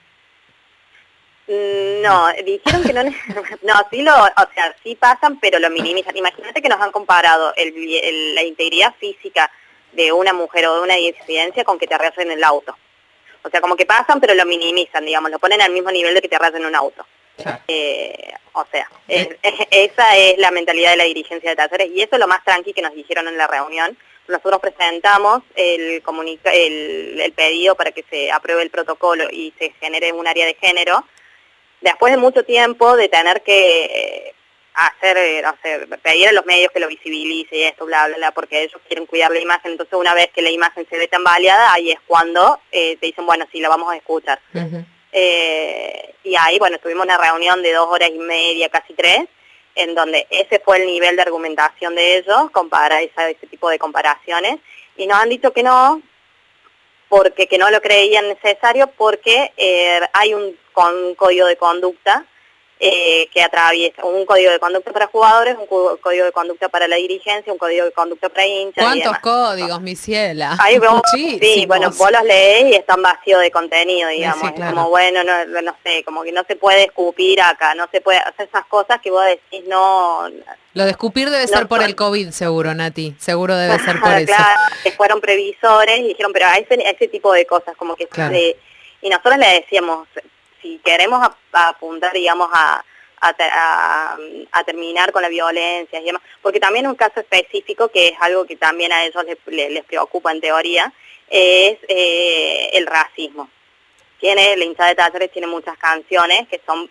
Mm, 1.50 2.02
No, 2.02 2.28
dijeron 2.44 2.82
que 2.84 2.92
no, 2.92 3.02
no, 3.62 3.74
sí 3.90 4.02
lo, 4.02 4.14
o 4.14 4.46
sea, 4.54 4.74
sí 4.84 4.94
pasan, 4.94 5.40
pero 5.40 5.58
lo 5.58 5.68
minimizan. 5.70 6.16
Imagínate 6.16 6.62
que 6.62 6.68
nos 6.68 6.80
han 6.80 6.92
comparado 6.92 7.52
el, 7.56 7.74
el- 8.02 8.34
la 8.36 8.42
integridad 8.44 8.94
física 9.00 9.50
de 9.92 10.12
una 10.12 10.32
mujer 10.32 10.66
o 10.66 10.76
de 10.76 10.80
una 10.82 10.94
disidencia 10.94 11.64
con 11.64 11.78
que 11.78 11.88
te 11.88 11.94
arrasen 11.94 12.30
el 12.30 12.44
auto. 12.44 12.76
O 13.42 13.50
sea, 13.50 13.60
como 13.60 13.74
que 13.74 13.86
pasan, 13.86 14.20
pero 14.20 14.34
lo 14.34 14.44
minimizan, 14.46 15.04
digamos, 15.04 15.30
lo 15.30 15.38
ponen 15.40 15.60
al 15.62 15.72
mismo 15.72 15.90
nivel 15.90 16.14
de 16.14 16.20
que 16.22 16.28
te 16.28 16.36
arrasen 16.36 16.64
un 16.64 16.74
auto. 16.76 17.04
Eh, 17.68 18.32
o 18.52 18.64
sea, 18.70 18.88
es- 19.08 19.28
es- 19.42 19.66
esa 19.70 20.16
es 20.16 20.36
la 20.38 20.50
mentalidad 20.50 20.90
de 20.90 20.98
la 20.98 21.04
dirigencia 21.04 21.50
de 21.50 21.56
talleres 21.56 21.88
y 21.92 22.02
eso 22.02 22.10
es 22.16 22.20
lo 22.20 22.28
más 22.28 22.44
tranqui 22.44 22.72
que 22.72 22.82
nos 22.82 22.94
dijeron 22.94 23.26
en 23.28 23.38
la 23.38 23.46
reunión. 23.48 23.96
Nosotros 24.28 24.60
presentamos 24.60 25.42
el, 25.56 26.02
comunica- 26.02 26.52
el, 26.52 27.18
el 27.20 27.32
pedido 27.32 27.74
para 27.74 27.90
que 27.90 28.04
se 28.10 28.30
apruebe 28.30 28.62
el 28.62 28.70
protocolo 28.70 29.24
y 29.32 29.52
se 29.58 29.72
genere 29.80 30.12
un 30.12 30.28
área 30.28 30.46
de 30.46 30.54
género. 30.54 31.04
Después 31.80 32.12
de 32.12 32.18
mucho 32.18 32.44
tiempo 32.44 32.96
de 32.96 33.08
tener 33.08 33.42
que 33.42 33.84
eh, 33.84 34.34
hacer, 34.74 35.16
eh, 35.16 35.42
no 35.42 35.54
sé, 35.62 35.86
pedir 36.02 36.28
a 36.28 36.32
los 36.32 36.46
medios 36.46 36.70
que 36.72 36.80
lo 36.80 36.88
visibilice 36.88 37.56
y 37.56 37.62
esto, 37.62 37.86
bla, 37.86 38.06
bla, 38.06 38.16
bla, 38.16 38.30
porque 38.32 38.62
ellos 38.62 38.80
quieren 38.86 39.06
cuidar 39.06 39.30
la 39.30 39.40
imagen. 39.40 39.72
Entonces, 39.72 39.94
una 39.98 40.14
vez 40.14 40.28
que 40.34 40.42
la 40.42 40.50
imagen 40.50 40.86
se 40.88 40.98
ve 40.98 41.08
tan 41.08 41.24
baleada, 41.24 41.72
ahí 41.72 41.90
es 41.90 42.00
cuando 42.06 42.60
eh, 42.70 42.96
te 42.96 43.06
dicen, 43.06 43.26
bueno, 43.26 43.46
sí, 43.50 43.60
la 43.60 43.68
vamos 43.68 43.92
a 43.92 43.96
escuchar. 43.96 44.40
Eh, 45.12 46.14
y 46.22 46.36
ahí, 46.36 46.58
bueno, 46.58 46.78
tuvimos 46.78 47.04
una 47.04 47.18
reunión 47.18 47.62
de 47.62 47.72
dos 47.72 47.88
horas 47.88 48.10
y 48.10 48.18
media, 48.18 48.68
casi 48.68 48.94
tres, 48.94 49.20
en 49.74 49.94
donde 49.94 50.26
ese 50.30 50.60
fue 50.60 50.78
el 50.78 50.86
nivel 50.86 51.16
de 51.16 51.22
argumentación 51.22 51.94
de 51.94 52.18
ellos, 52.18 52.50
compara 52.52 53.00
esa, 53.00 53.28
ese 53.28 53.46
tipo 53.46 53.70
de 53.70 53.78
comparaciones, 53.78 54.58
y 54.96 55.06
nos 55.06 55.18
han 55.18 55.28
dicho 55.28 55.52
que 55.52 55.62
no, 55.62 56.02
porque 57.10 57.48
que 57.48 57.58
no 57.58 57.70
lo 57.70 57.82
creían 57.82 58.28
necesario, 58.28 58.86
porque 58.96 59.52
eh, 59.56 60.00
hay 60.12 60.32
un, 60.32 60.56
con, 60.72 60.94
un 60.94 61.14
código 61.16 61.46
de 61.46 61.56
conducta 61.56 62.24
eh, 62.82 63.28
que 63.32 63.42
atraviesa 63.42 64.02
un 64.06 64.24
código 64.24 64.50
de 64.50 64.58
conducta 64.58 64.90
para 64.90 65.06
jugadores, 65.06 65.54
un 65.58 65.66
código 65.98 66.24
de 66.24 66.32
conducta 66.32 66.70
para 66.70 66.88
la 66.88 66.96
dirigencia, 66.96 67.52
un 67.52 67.58
código 67.58 67.84
de 67.84 67.92
conducta 67.92 68.30
para 68.30 68.46
hinchas. 68.46 68.78
y 68.82 68.86
¿Cuántos 68.86 69.04
demás. 69.04 69.20
códigos, 69.20 69.80
mi 69.82 69.94
ciela? 69.96 70.56
Ahí 70.58 70.78
vos, 70.78 71.02
sí, 71.12 71.64
bueno, 71.68 71.90
vos 71.90 72.10
los 72.10 72.24
lees 72.24 72.72
y 72.72 72.74
están 72.76 73.02
vacíos 73.02 73.42
de 73.42 73.50
contenido, 73.50 74.08
digamos. 74.08 74.48
sí, 74.48 74.54
claro. 74.54 74.70
Es 74.70 74.74
como, 74.76 74.88
bueno, 74.88 75.22
no, 75.22 75.44
no 75.60 75.76
sé, 75.84 76.02
como 76.04 76.22
que 76.22 76.32
no 76.32 76.42
se 76.48 76.56
puede 76.56 76.84
escupir 76.84 77.42
acá, 77.42 77.74
no 77.74 77.86
se 77.92 78.00
puede 78.00 78.18
hacer 78.18 78.48
esas 78.48 78.64
cosas 78.64 78.98
que 79.02 79.10
vos 79.10 79.24
decís, 79.26 79.62
no... 79.68 80.28
Lo 80.72 80.84
de 80.84 80.90
escupir 80.92 81.28
debe 81.28 81.42
No 81.42 81.48
ser 81.58 81.66
por 81.68 81.82
el 81.82 81.94
COVID, 81.94 82.30
seguro, 82.30 82.72
Nati. 82.74 83.14
Seguro 83.18 83.56
debe 83.56 83.78
ser 83.80 84.00
por 84.00 84.12
eso. 84.12 84.26
claro, 84.26 84.60
que 84.82 84.92
fueron 84.92 85.20
previsores 85.20 85.98
y 85.98 86.04
dijeron, 86.08 86.32
pero 86.32 86.46
a 86.46 86.56
ese, 86.56 86.74
a 86.86 86.90
ese 86.90 87.08
tipo 87.08 87.30
de 87.34 87.44
cosas, 87.44 87.76
como 87.76 87.94
que... 87.94 88.06
Claro. 88.06 88.34
se- 88.34 88.56
y 89.02 89.08
nosotros 89.08 89.38
le 89.38 89.46
decíamos, 89.60 90.06
si 90.62 90.78
queremos 90.84 91.22
ap- 91.22 91.36
apuntar, 91.52 92.12
digamos, 92.12 92.48
a, 92.52 92.84
a, 93.20 93.34
a- 93.38 94.18
a 94.52 94.64
terminar 94.64 95.12
con 95.12 95.22
la 95.22 95.28
violencia 95.28 96.00
y 96.00 96.04
demás, 96.04 96.22
porque 96.42 96.60
también 96.60 96.86
un 96.86 96.94
caso 96.94 97.20
específico 97.20 97.88
que 97.88 98.08
es 98.08 98.14
algo 98.20 98.46
que 98.46 98.56
también 98.56 98.92
a 98.92 99.04
ellos 99.04 99.24
les, 99.24 99.70
les- 99.70 99.84
preocupa 99.84 100.32
en 100.32 100.40
teoría, 100.40 100.92
es 101.28 101.78
eh, 101.88 102.70
el 102.72 102.86
racismo. 102.86 103.48
Tiene, 104.18 104.54
la 104.56 104.64
hinchada 104.64 104.90
de 104.90 104.94
talleres 104.96 105.32
tiene 105.32 105.46
muchas 105.46 105.78
canciones 105.78 106.46
que 106.48 106.60
son 106.66 106.90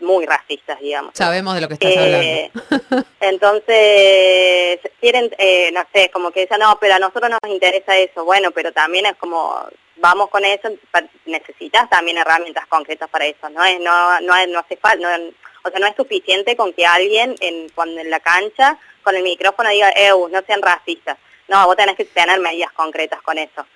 muy 0.00 0.24
racistas, 0.26 0.78
digamos. 0.78 1.12
Sabemos 1.14 1.54
de 1.56 1.60
lo 1.60 1.66
que 1.68 1.74
estás 1.74 1.90
Eh, 1.90 2.50
hablando. 2.54 3.06
entonces, 3.20 4.80
quieren, 5.00 5.34
eh, 5.38 5.70
no 5.72 5.84
sé, 5.92 6.10
como 6.10 6.30
que 6.30 6.40
dicen, 6.42 6.58
no, 6.60 6.78
pero 6.80 6.94
a 6.94 6.98
nosotros 6.98 7.30
nos 7.30 7.50
interesa 7.50 7.96
eso. 7.98 8.24
Bueno, 8.24 8.50
pero 8.52 8.72
también 8.72 9.06
es 9.06 9.16
como, 9.16 9.66
vamos 9.96 10.28
con 10.30 10.44
eso, 10.44 10.68
necesitas 11.26 11.88
también 11.90 12.18
herramientas 12.18 12.66
concretas 12.66 13.08
para 13.10 13.26
eso. 13.26 13.48
No 13.50 13.64
es, 13.64 13.80
no, 13.80 14.20
no, 14.20 14.46
no 14.48 14.58
hace 14.58 14.76
falta, 14.76 15.18
no- 15.18 15.32
o 15.66 15.70
sea, 15.70 15.80
no 15.80 15.86
es 15.86 15.96
suficiente 15.96 16.56
con 16.56 16.72
que 16.74 16.84
alguien 16.86 17.34
en, 17.40 17.68
cuando 17.70 18.00
en 18.00 18.10
la 18.10 18.20
cancha 18.20 18.78
con 19.02 19.16
el 19.16 19.22
micrófono 19.22 19.70
diga, 19.70 19.90
EU, 19.96 20.28
no 20.28 20.42
sean 20.46 20.60
racistas. 20.62 21.16
No, 21.48 21.66
vos 21.66 21.76
tenés 21.76 21.94
que 21.96 22.04
tener 22.06 22.40
medidas 22.40 22.72
concretas 22.72 23.20
con 23.22 23.36
eso. 23.38 23.66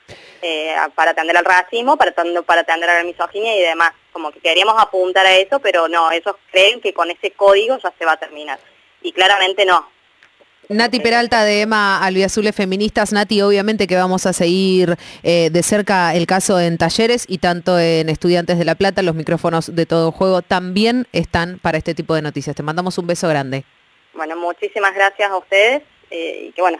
eh, 0.40 0.74
para 0.94 1.10
atender 1.10 1.36
al 1.36 1.44
racismo, 1.44 1.96
para, 1.96 2.12
para 2.46 2.60
atender 2.60 2.88
a 2.88 2.98
la 2.98 3.04
misoginia 3.04 3.56
y 3.56 3.60
demás. 3.60 3.92
Como 4.12 4.30
que 4.30 4.40
queríamos 4.40 4.80
apuntar 4.80 5.26
a 5.26 5.34
eso, 5.34 5.58
pero 5.60 5.88
no, 5.88 6.10
ellos 6.12 6.36
creen 6.52 6.80
que 6.80 6.92
con 6.94 7.10
ese 7.10 7.32
código 7.32 7.76
ya 7.78 7.92
se 7.98 8.04
va 8.04 8.12
a 8.12 8.16
terminar. 8.18 8.58
Y 9.02 9.12
claramente 9.12 9.64
no. 9.64 9.90
Nati 10.68 11.00
Peralta 11.00 11.44
de 11.44 11.62
Emma 11.62 12.04
Albiazules 12.04 12.54
Feministas. 12.54 13.12
Nati, 13.12 13.40
obviamente 13.40 13.86
que 13.86 13.96
vamos 13.96 14.26
a 14.26 14.34
seguir 14.34 14.96
eh, 15.22 15.48
de 15.50 15.62
cerca 15.62 16.14
el 16.14 16.26
caso 16.26 16.60
en 16.60 16.76
talleres 16.76 17.24
y 17.26 17.38
tanto 17.38 17.78
en 17.78 18.10
Estudiantes 18.10 18.58
de 18.58 18.66
La 18.66 18.74
Plata, 18.74 19.00
los 19.00 19.14
micrófonos 19.14 19.74
de 19.74 19.86
todo 19.86 20.12
juego 20.12 20.42
también 20.42 21.06
están 21.12 21.58
para 21.58 21.78
este 21.78 21.94
tipo 21.94 22.14
de 22.14 22.20
noticias. 22.20 22.54
Te 22.54 22.62
mandamos 22.62 22.98
un 22.98 23.06
beso 23.06 23.28
grande. 23.28 23.64
Bueno, 24.12 24.36
muchísimas 24.36 24.94
gracias 24.94 25.30
a 25.30 25.38
ustedes 25.38 25.82
eh, 26.10 26.48
y 26.48 26.52
que 26.52 26.60
bueno, 26.60 26.78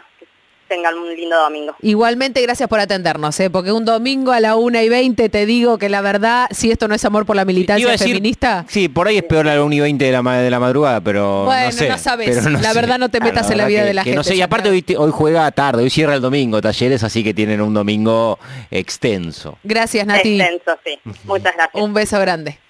tengan 0.69 0.95
un 0.97 1.13
lindo 1.13 1.35
domingo. 1.37 1.75
Igualmente, 1.81 2.41
gracias 2.41 2.69
por 2.69 2.79
atendernos, 2.79 3.37
¿eh? 3.41 3.49
porque 3.49 3.71
un 3.73 3.83
domingo 3.83 4.31
a 4.31 4.39
la 4.39 4.55
1 4.55 4.79
y 4.81 4.87
20 4.89 5.27
te 5.27 5.45
digo 5.45 5.77
que 5.77 5.89
la 5.89 5.99
verdad, 6.01 6.47
si 6.51 6.71
esto 6.71 6.87
no 6.87 6.95
es 6.95 7.03
amor 7.03 7.25
por 7.25 7.35
la 7.35 7.43
militancia 7.43 7.87
a 7.89 7.91
decir- 7.91 8.09
feminista, 8.13 8.65
Sí, 8.69 8.87
por 8.87 9.07
ahí 9.07 9.17
es 9.17 9.23
peor 9.23 9.45
la 9.47 9.61
1 9.61 9.73
y 9.75 9.79
20 9.81 10.05
de 10.05 10.11
la, 10.11 10.21
de 10.21 10.49
la 10.51 10.59
madrugada, 10.59 11.01
pero 11.01 11.45
Bueno, 11.45 11.65
no 11.65 11.71
sé. 11.71 11.89
no 11.89 11.97
sabes. 11.97 12.29
pero 12.41 12.49
La 12.59 12.71
verdad 12.73 12.99
no 12.99 13.09
te 13.09 13.19
metas 13.19 13.49
en 13.51 13.57
la 13.57 13.65
vida 13.65 13.81
que- 13.81 13.85
de 13.87 13.93
la 13.95 14.03
que 14.03 14.11
No 14.11 14.21
gente, 14.23 14.29
sé, 14.29 14.35
y 14.35 14.41
aparte 14.41 14.69
hoy, 14.69 14.85
hoy 14.97 15.11
juega 15.11 15.49
tarde, 15.51 15.81
hoy 15.83 15.89
cierra 15.89 16.13
el 16.15 16.21
domingo 16.21 16.61
talleres, 16.61 17.03
así 17.03 17.23
que 17.23 17.33
tienen 17.33 17.59
un 17.61 17.73
domingo 17.73 18.37
extenso. 18.69 19.57
gracias 19.63 20.05
Nati. 20.05 20.39
Extenso, 20.39 20.79
sí. 20.85 20.99
Muchas 21.25 21.55
gracias. 21.55 21.83
Un 21.83 21.93
beso 21.95 22.19
grande. 22.19 22.59